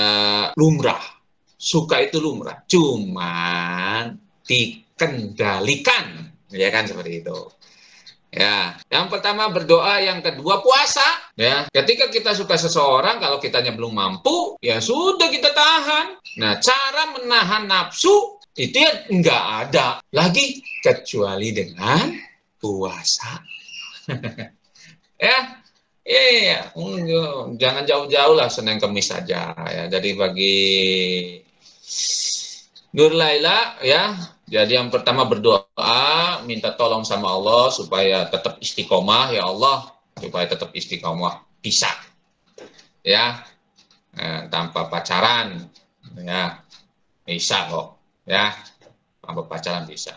[0.57, 1.21] lumrah.
[1.61, 2.65] Suka itu lumrah.
[2.65, 4.17] Cuman
[4.49, 6.33] dikendalikan.
[6.49, 7.39] Ya kan seperti itu.
[8.29, 11.33] Ya, yang pertama berdoa, yang kedua puasa.
[11.33, 16.21] Ya, ketika kita suka seseorang, kalau kitanya belum mampu, ya sudah kita tahan.
[16.37, 22.21] Nah, cara menahan nafsu itu ya nggak ada lagi kecuali dengan
[22.61, 23.41] puasa.
[25.25, 25.39] ya,
[26.09, 26.73] iya,
[27.61, 29.85] jangan jauh-jauh lah Senin Kemis saja ya.
[29.93, 30.57] Jadi bagi
[32.97, 34.17] Nur Laila ya.
[34.49, 40.73] Jadi yang pertama berdoa, minta tolong sama Allah supaya tetap istiqomah ya Allah, supaya tetap
[40.73, 41.93] istiqomah bisa,
[43.05, 43.45] ya.
[44.17, 45.69] Eh, tanpa pacaran,
[46.17, 46.65] ya.
[47.29, 48.57] Bisa kok, ya.
[49.21, 50.17] Tanpa pacaran bisa,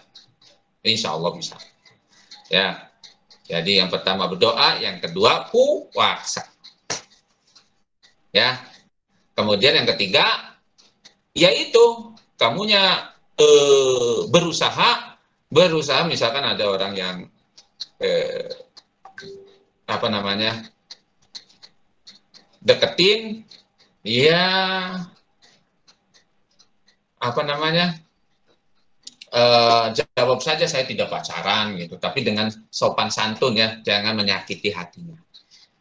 [0.79, 1.59] insya Allah bisa,
[2.47, 2.87] ya.
[3.51, 6.47] Jadi yang pertama berdoa, yang kedua puasa,
[8.31, 8.55] ya.
[9.35, 10.55] Kemudian yang ketiga,
[11.35, 15.19] yaitu kamunya eh, berusaha
[15.51, 17.17] berusaha misalkan ada orang yang
[17.99, 18.47] eh,
[19.83, 20.63] apa namanya
[22.63, 23.43] deketin
[24.07, 24.45] ya
[27.19, 27.99] apa namanya
[29.31, 31.95] uh, jawab saja saya tidak pacaran gitu.
[31.97, 35.17] Tapi dengan sopan santun ya jangan menyakiti hatinya.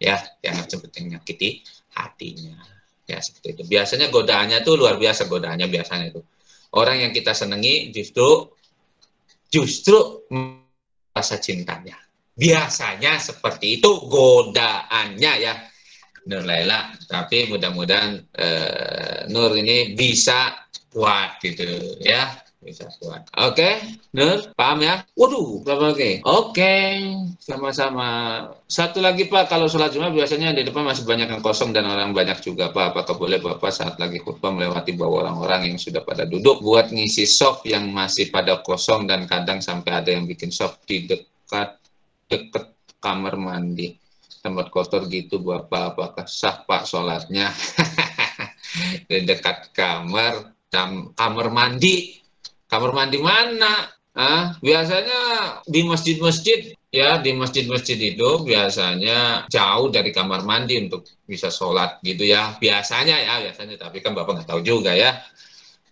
[0.00, 1.48] Ya jangan seperti menyakiti
[1.94, 2.56] hatinya.
[3.10, 3.62] Ya seperti itu.
[3.66, 6.22] Biasanya godaannya tuh luar biasa godaannya biasanya itu
[6.78, 8.46] orang yang kita senangi justru
[9.50, 9.98] justru
[11.10, 11.98] rasa cintanya.
[12.38, 15.54] Biasanya seperti itu godaannya ya.
[16.20, 20.52] Nur Laila, tapi mudah-mudahan uh, Nur ini bisa
[20.92, 22.28] kuat gitu ya
[22.60, 23.24] bisa kuat.
[23.40, 23.74] Oke, okay,
[24.12, 25.00] Nur, paham ya?
[25.16, 26.20] Waduh, berapa lagi?
[26.28, 26.88] Oke, okay,
[27.40, 28.08] sama-sama.
[28.68, 32.12] Satu lagi Pak, kalau sholat Jumat biasanya di depan masih banyak yang kosong dan orang
[32.12, 32.92] banyak juga Pak.
[32.92, 37.24] Apakah boleh Bapak saat lagi khutbah melewati bawah orang-orang yang sudah pada duduk buat ngisi
[37.24, 41.80] soft yang masih pada kosong dan kadang sampai ada yang bikin soft di dekat
[42.28, 43.96] dekat kamar mandi
[44.44, 47.48] tempat kotor gitu Bapak apakah sah Pak sholatnya
[49.08, 50.52] di dekat kamar
[51.16, 52.19] kamar mandi
[52.70, 53.90] kamar mandi mana?
[54.10, 55.18] Ah, biasanya
[55.70, 62.26] di masjid-masjid ya di masjid-masjid itu biasanya jauh dari kamar mandi untuk bisa sholat gitu
[62.26, 65.22] ya biasanya ya biasanya tapi kan bapak nggak tahu juga ya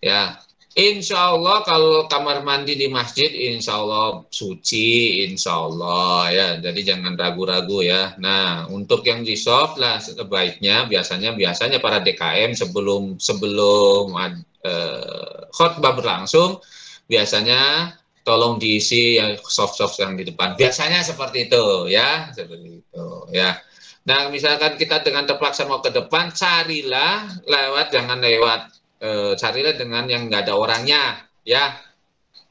[0.03, 0.35] ya
[0.77, 7.17] Insya Allah kalau kamar mandi di masjid Insya Allah suci Insya Allah ya jadi jangan
[7.17, 14.13] ragu-ragu ya Nah untuk yang di soft lah sebaiknya biasanya biasanya para DKM sebelum sebelum
[14.13, 16.61] uh, khutbah berlangsung
[17.09, 17.93] biasanya
[18.29, 20.53] tolong diisi yang soft-soft yang di depan.
[20.53, 23.57] Biasanya seperti itu ya, seperti itu ya.
[24.05, 28.69] Nah, misalkan kita dengan terpaksa mau ke depan, carilah lewat jangan lewat
[28.99, 31.75] e, carilah dengan yang nggak ada orangnya ya.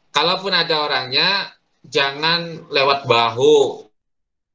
[0.09, 1.53] Kalaupun ada orangnya,
[1.85, 3.87] jangan lewat bahu.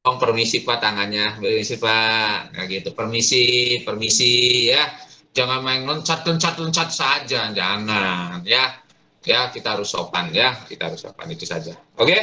[0.04, 2.92] Tolong permisi Pak tangannya, permisi Pak, nah gitu.
[2.92, 4.84] Permisi, permisi ya.
[5.32, 8.84] Jangan main loncat-loncat-loncat saja, jangan ya
[9.24, 12.22] ya kita harus sopan ya kita harus sopan itu saja oke okay?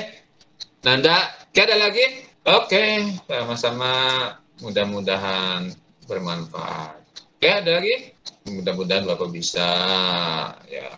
[0.85, 2.05] Nanda ada lagi
[2.45, 2.85] oke
[3.25, 3.93] sama-sama
[4.61, 5.73] mudah-mudahan
[6.05, 7.01] bermanfaat
[7.41, 8.13] oke ada lagi
[8.59, 9.69] mudah-mudahan bapak bisa
[10.67, 10.91] ya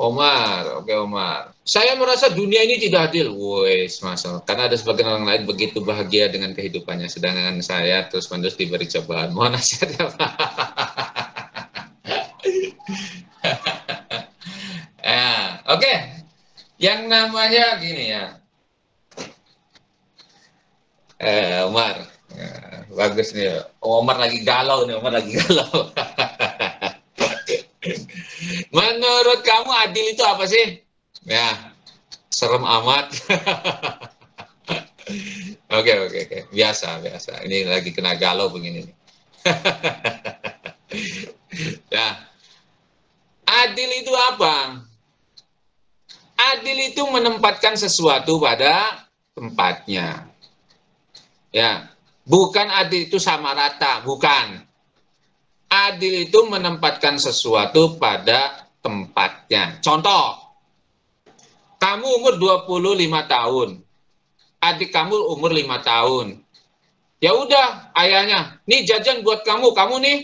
[0.00, 1.52] Omar, oke Omar.
[1.60, 3.36] Saya merasa dunia ini tidak adil.
[3.36, 4.40] Wes, masa.
[4.48, 9.36] Karena ada sebagian orang lain begitu bahagia dengan kehidupannya, sedangkan saya terus-menerus diberi cobaan.
[9.36, 10.32] Mohon nasihat ya Pak.
[15.70, 15.96] Oke, okay.
[16.82, 18.42] yang namanya gini ya.
[21.22, 22.50] Eh, Umar, ya,
[22.90, 23.62] bagus nih.
[23.78, 25.94] Umar lagi galau nih, Umar lagi galau.
[28.70, 30.78] Menurut kamu adil itu apa sih?
[31.26, 31.74] Ya,
[32.30, 33.10] serem amat.
[35.70, 36.38] Oke, oke, oke.
[36.54, 37.42] Biasa, biasa.
[37.46, 38.86] Ini lagi kena galau begini
[41.94, 42.08] ya.
[43.46, 44.86] Adil itu apa?
[46.54, 50.30] Adil itu menempatkan sesuatu pada tempatnya.
[51.50, 51.90] Ya,
[52.22, 54.69] bukan adil itu sama rata, bukan.
[55.70, 59.78] Adil itu menempatkan sesuatu pada tempatnya.
[59.78, 60.34] Contoh,
[61.78, 62.34] kamu umur
[62.66, 63.68] 25 tahun.
[64.60, 66.42] Adik kamu umur 5 tahun.
[67.22, 70.18] Ya udah, ayahnya, nih jajan buat kamu, kamu nih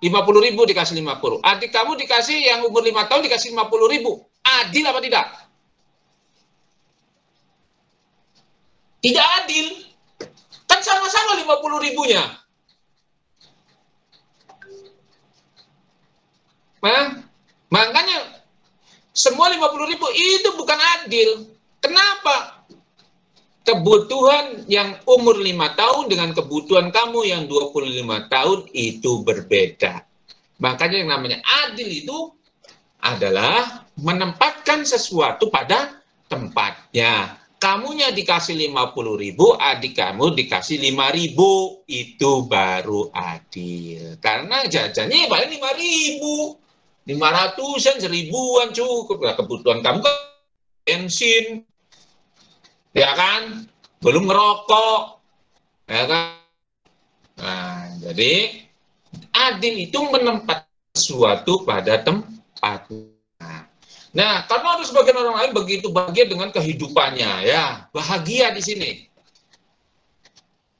[0.00, 1.44] 50 ribu dikasih 50.
[1.44, 4.24] Adik kamu dikasih yang umur 5 tahun dikasih 50 ribu.
[4.42, 5.26] Adil apa tidak?
[9.04, 9.66] Tidak adil.
[10.66, 12.45] Kan sama-sama 50 ribunya.
[16.86, 17.26] Nah,
[17.66, 18.46] makanya
[19.10, 21.50] semua 50 ribu itu bukan adil.
[21.82, 22.56] Kenapa?
[23.66, 30.06] kebutuhan yang umur lima tahun dengan kebutuhan kamu yang 25 tahun itu berbeda.
[30.62, 32.18] Makanya yang namanya adil itu
[33.02, 35.98] adalah menempatkan sesuatu pada
[36.30, 37.42] tempatnya.
[37.56, 41.82] Kamunya dikasih 50 ribu, adik kamu dikasih 5 ribu.
[41.90, 44.20] Itu baru adil.
[44.22, 46.34] Karena jajannya paling 5 ribu.
[47.06, 49.22] 500-an, seribuan cukup.
[49.22, 50.16] Nah, kebutuhan kamu kan
[50.82, 51.62] bensin.
[52.90, 53.70] Ya kan?
[54.02, 55.22] Belum ngerokok.
[55.86, 56.42] Ya kan?
[57.36, 58.64] Nah, jadi
[59.30, 63.68] adil itu menempat sesuatu pada tempatnya.
[64.16, 68.90] Nah, karena ada sebagian orang lain begitu bahagia dengan kehidupannya, ya bahagia di sini.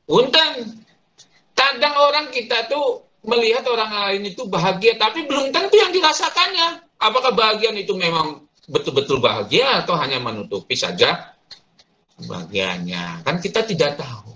[0.09, 0.81] Untung,
[1.53, 6.87] kadang orang kita tuh melihat orang lain itu bahagia, tapi belum tentu yang dirasakannya.
[6.97, 11.37] Apakah bahagia itu memang betul-betul bahagia atau hanya menutupi saja
[12.25, 13.21] bahagianya?
[13.27, 14.33] Kan kita tidak tahu.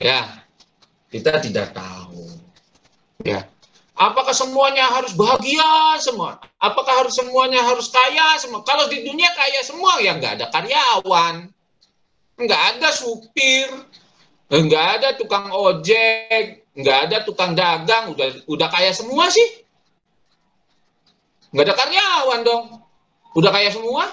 [0.00, 0.46] Ya,
[1.12, 2.24] kita tidak tahu.
[3.24, 3.48] Ya,
[3.96, 6.36] Apakah semuanya harus bahagia semua?
[6.60, 8.60] Apakah harus semuanya harus kaya semua?
[8.60, 11.48] Kalau di dunia kaya semua ya nggak ada karyawan,
[12.36, 13.72] nggak ada supir,
[14.52, 19.64] nggak ada tukang ojek, nggak ada tukang dagang, udah udah kaya semua sih.
[21.50, 22.64] Nggak ada karyawan dong,
[23.32, 24.04] udah kaya semua.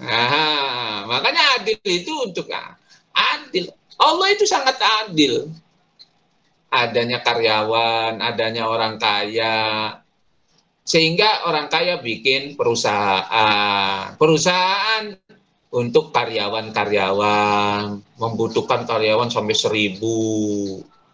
[0.00, 2.72] Nah, makanya adil itu untuk ah,
[3.12, 3.68] adil.
[4.00, 5.52] Allah itu sangat adil
[6.70, 9.98] adanya karyawan, adanya orang kaya,
[10.86, 14.14] sehingga orang kaya bikin perusahaan.
[14.14, 15.10] Perusahaan
[15.70, 20.18] untuk karyawan-karyawan, membutuhkan karyawan sampai seribu.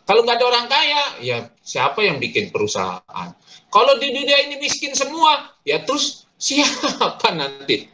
[0.07, 3.29] Kalau nggak ada orang kaya, ya siapa yang bikin perusahaan?
[3.69, 7.85] Kalau di dunia ini miskin semua, ya terus siapa nanti?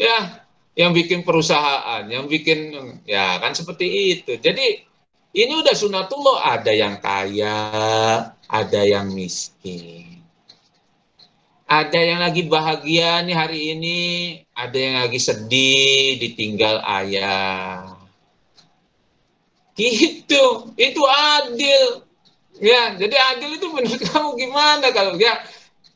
[0.00, 0.42] Ya,
[0.74, 2.72] yang bikin perusahaan, yang bikin,
[3.06, 4.40] ya kan seperti itu.
[4.40, 4.82] Jadi
[5.36, 7.58] ini udah sunatullah, ada yang kaya,
[8.48, 10.09] ada yang miskin.
[11.70, 13.98] Ada yang lagi bahagia nih hari ini,
[14.58, 17.94] ada yang lagi sedih ditinggal ayah.
[19.78, 22.02] Gitu, itu adil.
[22.58, 25.38] Ya, jadi adil itu menurut kamu gimana kalau ya?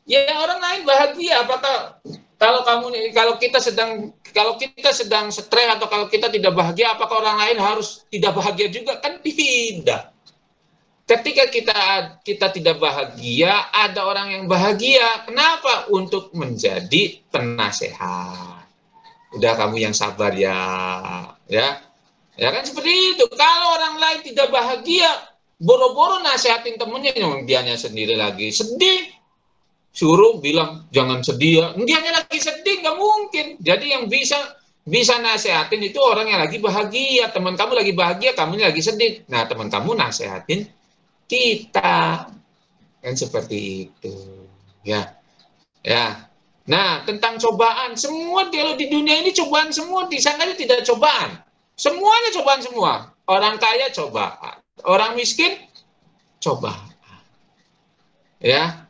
[0.07, 1.43] Ya orang lain bahagia.
[1.43, 1.99] Apakah
[2.39, 7.19] kalau kamu kalau kita sedang kalau kita sedang stres atau kalau kita tidak bahagia apakah
[7.19, 8.95] orang lain harus tidak bahagia juga?
[9.03, 10.14] Kan tidak
[11.05, 11.79] ketika kita
[12.25, 15.25] kita tidak bahagia ada orang yang bahagia.
[15.29, 15.89] Kenapa?
[15.93, 18.65] Untuk menjadi penasehat.
[19.37, 20.57] Udah kamu yang sabar ya.
[21.45, 21.81] Ya.
[22.35, 22.65] Ya kan?
[22.65, 23.25] Seperti itu.
[23.31, 25.07] Kalau orang lain tidak bahagia
[25.61, 27.13] boro-boro nasehatin temennya.
[27.13, 29.13] Yang dianya sendiri lagi sedih.
[29.95, 31.67] Suruh bilang jangan sedih ya.
[31.71, 33.45] Lagi sedih nggak mungkin.
[33.61, 34.35] Jadi yang bisa
[34.85, 37.31] bisa nasehatin itu orang yang lagi bahagia.
[37.31, 39.23] Teman kamu lagi bahagia, kamu lagi sedih.
[39.31, 40.67] Nah teman kamu nasehatin
[41.25, 42.29] kita
[43.05, 44.13] kan seperti itu.
[44.85, 45.17] Ya,
[45.85, 46.29] ya.
[46.65, 51.41] Nah tentang cobaan, semua kalau di dunia ini cobaan semua di sana tidak cobaan.
[51.77, 52.93] Semuanya cobaan semua.
[53.25, 55.57] Orang kaya cobaan, orang miskin
[56.41, 56.93] cobaan.
[58.37, 58.85] Ya,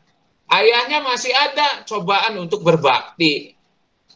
[0.46, 3.58] Ayahnya masih ada cobaan untuk berbakti.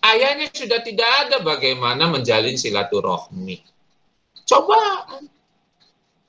[0.01, 3.59] Ayahnya sudah tidak ada bagaimana menjalin silaturahmi.
[4.47, 5.27] Cobaan.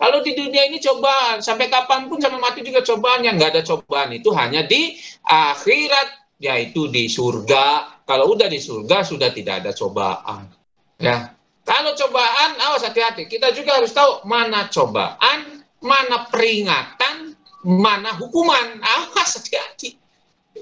[0.01, 3.21] Kalau di dunia ini cobaan, sampai kapan pun sampai mati juga cobaan.
[3.21, 4.97] Yang nggak ada cobaan itu hanya di
[5.29, 8.01] akhirat, yaitu di surga.
[8.09, 10.49] Kalau udah di surga sudah tidak ada cobaan.
[10.97, 13.29] Ya, kalau cobaan, awas hati-hati.
[13.29, 18.81] Kita juga harus tahu mana cobaan, mana peringatan, mana hukuman.
[18.81, 20.01] Awas hati-hati.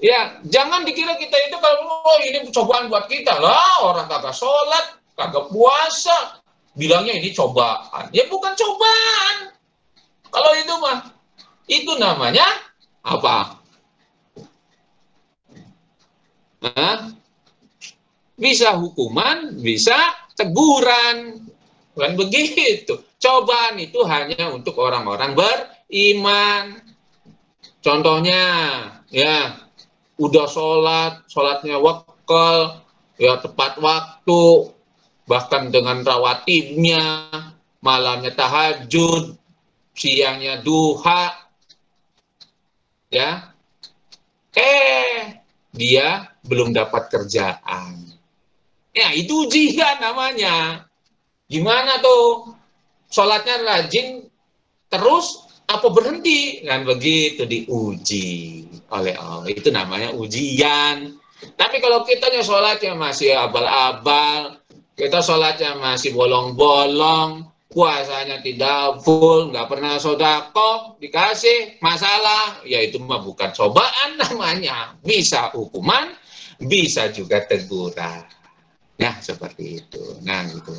[0.04, 5.00] Ya, jangan dikira kita itu kalau oh, ini cobaan buat kita lah orang kagak sholat,
[5.18, 6.39] kagak puasa,
[6.78, 8.12] bilangnya ini cobaan.
[8.14, 9.36] Ya bukan cobaan.
[10.30, 11.00] Kalau itu mah,
[11.66, 12.46] itu namanya
[13.02, 13.58] apa?
[16.66, 17.14] Hah?
[18.40, 19.96] Bisa hukuman, bisa
[20.38, 21.44] teguran.
[21.96, 23.04] Bukan begitu.
[23.20, 26.80] Cobaan itu hanya untuk orang-orang beriman.
[27.84, 28.44] Contohnya,
[29.12, 29.60] ya,
[30.20, 32.84] udah sholat, sholatnya wakal,
[33.16, 34.72] ya tepat waktu,
[35.30, 37.30] bahkan dengan rawatibnya,
[37.86, 39.38] malamnya tahajud,
[39.94, 41.30] siangnya duha,
[43.14, 43.54] ya,
[44.58, 45.38] eh
[45.70, 48.10] dia belum dapat kerjaan.
[48.90, 50.90] Ya itu ujian namanya.
[51.46, 52.58] Gimana tuh?
[53.10, 54.26] Sholatnya rajin
[54.90, 61.14] terus apa berhenti kan begitu diuji oleh Allah itu namanya ujian
[61.56, 64.59] Tapi kalau kitanya sholatnya masih abal-abal,
[65.00, 73.24] kita sholatnya masih bolong-bolong, puasanya tidak full, nggak pernah sodako, dikasih masalah, ya itu mah
[73.24, 75.00] bukan cobaan namanya.
[75.00, 76.12] Bisa hukuman,
[76.60, 78.28] bisa juga teguran.
[79.00, 80.20] Ya, seperti itu.
[80.28, 80.76] Nah, gitu.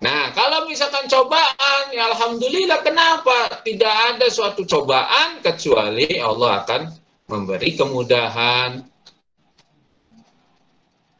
[0.00, 3.60] Nah, kalau misalkan cobaan, ya Alhamdulillah kenapa?
[3.60, 6.82] Tidak ada suatu cobaan kecuali Allah akan
[7.28, 8.80] memberi kemudahan.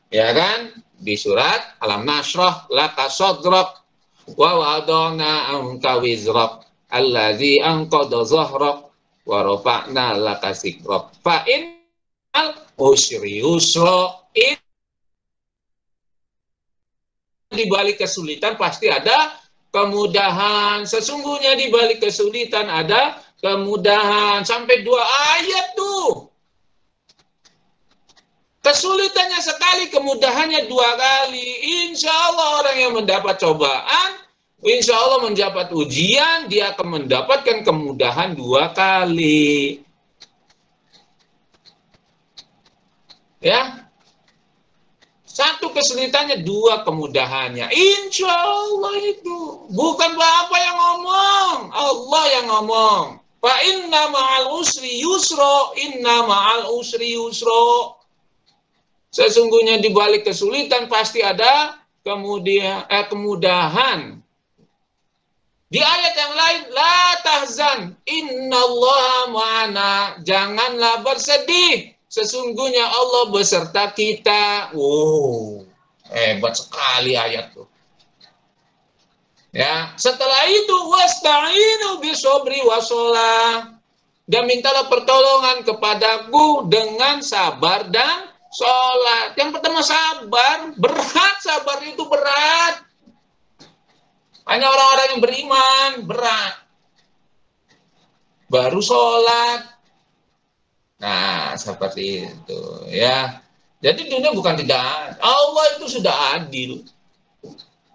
[0.09, 0.88] Ya kan?
[0.99, 3.87] Di surat Alam Nasrah laka sadrak
[4.35, 8.91] wa wadana anka wizrak allazi anqadha zahrak
[9.25, 11.15] wa rafa'na laka sikrak.
[11.23, 11.79] Fa in
[12.35, 14.19] al usri yusra
[17.49, 19.35] di balik kesulitan pasti ada
[19.73, 20.85] kemudahan.
[20.85, 24.45] Sesungguhnya di balik kesulitan ada kemudahan.
[24.45, 26.28] Sampai dua ayat tuh.
[28.69, 31.41] Kesulitannya sekali, kemudahannya dua kali.
[31.89, 34.21] Insya Allah orang yang mendapat cobaan,
[34.61, 39.81] insya Allah mendapat ujian, dia akan mendapatkan kemudahan dua kali.
[43.41, 43.89] Ya,
[45.25, 47.73] satu kesulitannya, dua kemudahannya.
[47.73, 49.65] Insya Allah itu.
[49.73, 53.05] Bukan Bapak yang ngomong, Allah yang ngomong.
[53.41, 57.98] Fa inna ma'al usri yusro, inna ma'al usri yusro.
[59.09, 64.21] Sesungguhnya di balik kesulitan pasti ada kemudian eh, kemudahan.
[65.69, 69.93] Di ayat yang lain, la tahzan, innallaha ma'ana.
[70.25, 71.93] Janganlah bersedih.
[72.09, 74.73] Sesungguhnya Allah beserta kita.
[74.73, 75.69] Wow,
[76.09, 77.69] hebat sekali ayat tuh.
[79.53, 83.77] Ya, setelah itu wasta'inu bisobri wasolah.
[84.29, 89.37] Dan mintalah pertolongan kepadaku dengan sabar dan sholat.
[89.37, 92.85] Yang pertama sabar, berat sabar itu berat.
[94.49, 96.55] Hanya orang-orang yang beriman, berat.
[98.49, 99.69] Baru sholat.
[100.99, 103.45] Nah, seperti itu ya.
[103.79, 106.83] Jadi dunia bukan tidak Allah itu sudah adil.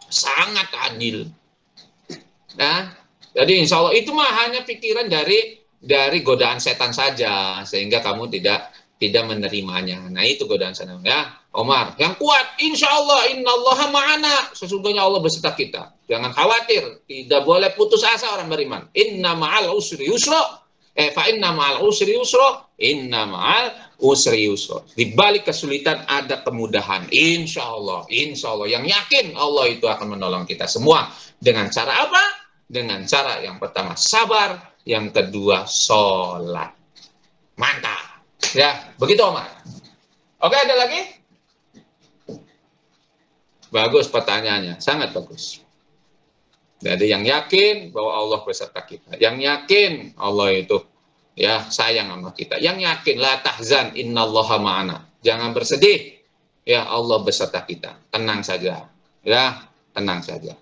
[0.08, 1.28] Sangat adil.
[2.56, 2.94] Nah,
[3.34, 8.72] jadi insya Allah itu mah hanya pikiran dari dari godaan setan saja sehingga kamu tidak
[9.02, 10.08] tidak menerimanya.
[10.08, 11.44] Nah itu godaan setan ya.
[11.54, 14.36] Omar, yang kuat, insya Allah, inna Allah ma'ana.
[14.58, 15.94] Sesungguhnya Allah beserta kita.
[16.10, 18.90] Jangan khawatir, tidak boleh putus asa orang beriman.
[18.98, 20.66] Inna ma'al usri yusra.
[20.98, 22.66] Eh, fa inna ma'al usri yusra.
[22.82, 23.70] Inna ma'al
[24.02, 24.82] usri yusra.
[24.98, 27.06] Di balik kesulitan ada kemudahan.
[27.14, 28.74] Insya Allah, insya Allah.
[28.74, 31.06] Yang yakin Allah itu akan menolong kita semua.
[31.38, 32.24] Dengan cara apa?
[32.66, 36.74] Dengan cara yang pertama sabar, yang kedua sholat.
[37.62, 38.13] Mantap.
[38.52, 39.48] Ya, begitu Omar.
[40.44, 41.00] Oke, ada lagi?
[43.72, 45.64] Bagus pertanyaannya, sangat bagus.
[46.84, 50.84] Jadi yang yakin bahwa Allah beserta kita, yang yakin Allah itu
[51.34, 55.08] ya sayang sama kita, yang yakin la tahzan innallaha ma'ana.
[55.24, 56.20] Jangan bersedih,
[56.68, 57.96] ya Allah beserta kita.
[58.12, 58.92] Tenang saja,
[59.24, 59.44] ya
[59.96, 60.60] tenang saja,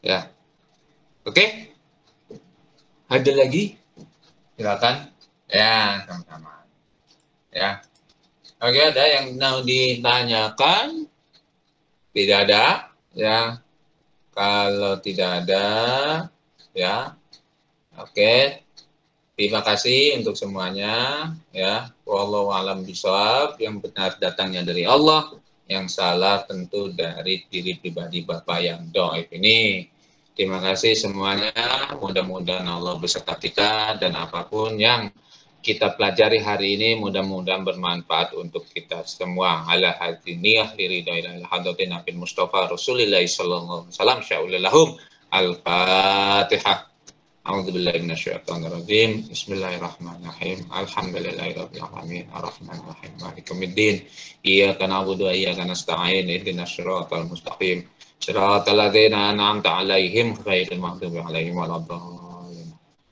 [0.00, 0.24] ya.
[1.28, 1.70] Oke?
[3.12, 3.76] Ada lagi?
[4.56, 5.12] Silakan.
[5.52, 6.61] Ya, sama-sama.
[7.52, 7.84] Ya.
[8.64, 11.04] Oke, ada yang mau ditanyakan?
[12.16, 13.60] Tidak ada, ya.
[14.32, 15.66] Kalau tidak ada,
[16.72, 17.12] ya.
[18.00, 18.64] Oke.
[19.36, 21.92] Terima kasih untuk semuanya, ya.
[22.08, 25.32] Wallahu alam bisawab yang benar datangnya dari Allah,
[25.68, 29.88] yang salah tentu dari diri pribadi Bapak yang doif ini.
[30.32, 31.52] Terima kasih semuanya.
[32.00, 35.12] Mudah-mudahan Allah beserta kita dan apa pun yang
[35.62, 42.66] kita pelajari hari ini mudah-mudahan bermanfaat untuk kita semua ala hadiniyah liridai hadratin Nabi Mustafa
[42.66, 44.88] Rasulullah sallallahu alaihi wasallam sya'ulillahum
[45.30, 46.92] al-fatihah
[47.42, 49.26] A'udzu billahi minasyaitonir rajim.
[49.26, 50.62] Bismillahirrahmanirrahim.
[50.70, 52.30] Alhamdulillahirabbil alamin.
[52.30, 53.12] Arrahmanir rahim.
[53.18, 53.96] Maliki yaumiddin.
[54.46, 56.30] Iyyaka na'budu wa iyyaka nasta'in.
[56.30, 57.82] Ihdinas siratal mustaqim.
[58.22, 62.21] Siratal ladzina an'amta 'alaihim ghairil maghdubi 'alaihim waladdallin.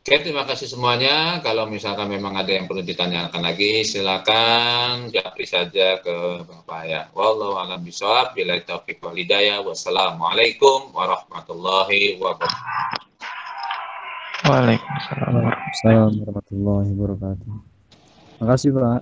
[0.00, 1.44] Oke, terima kasih semuanya.
[1.44, 7.12] Kalau misalkan memang ada yang perlu ditanyakan lagi, silakan japri saja ke Bapak ya.
[7.12, 8.32] Wallahu a'lam bishawab.
[8.32, 9.60] Bila taufik wal hidayah.
[9.60, 12.98] Wassalamualaikum warahmatullahi wabarakatuh.
[14.48, 17.50] Waalaikumsalam warahmatullahi wabarakatuh.
[18.40, 18.98] Makasih Pak.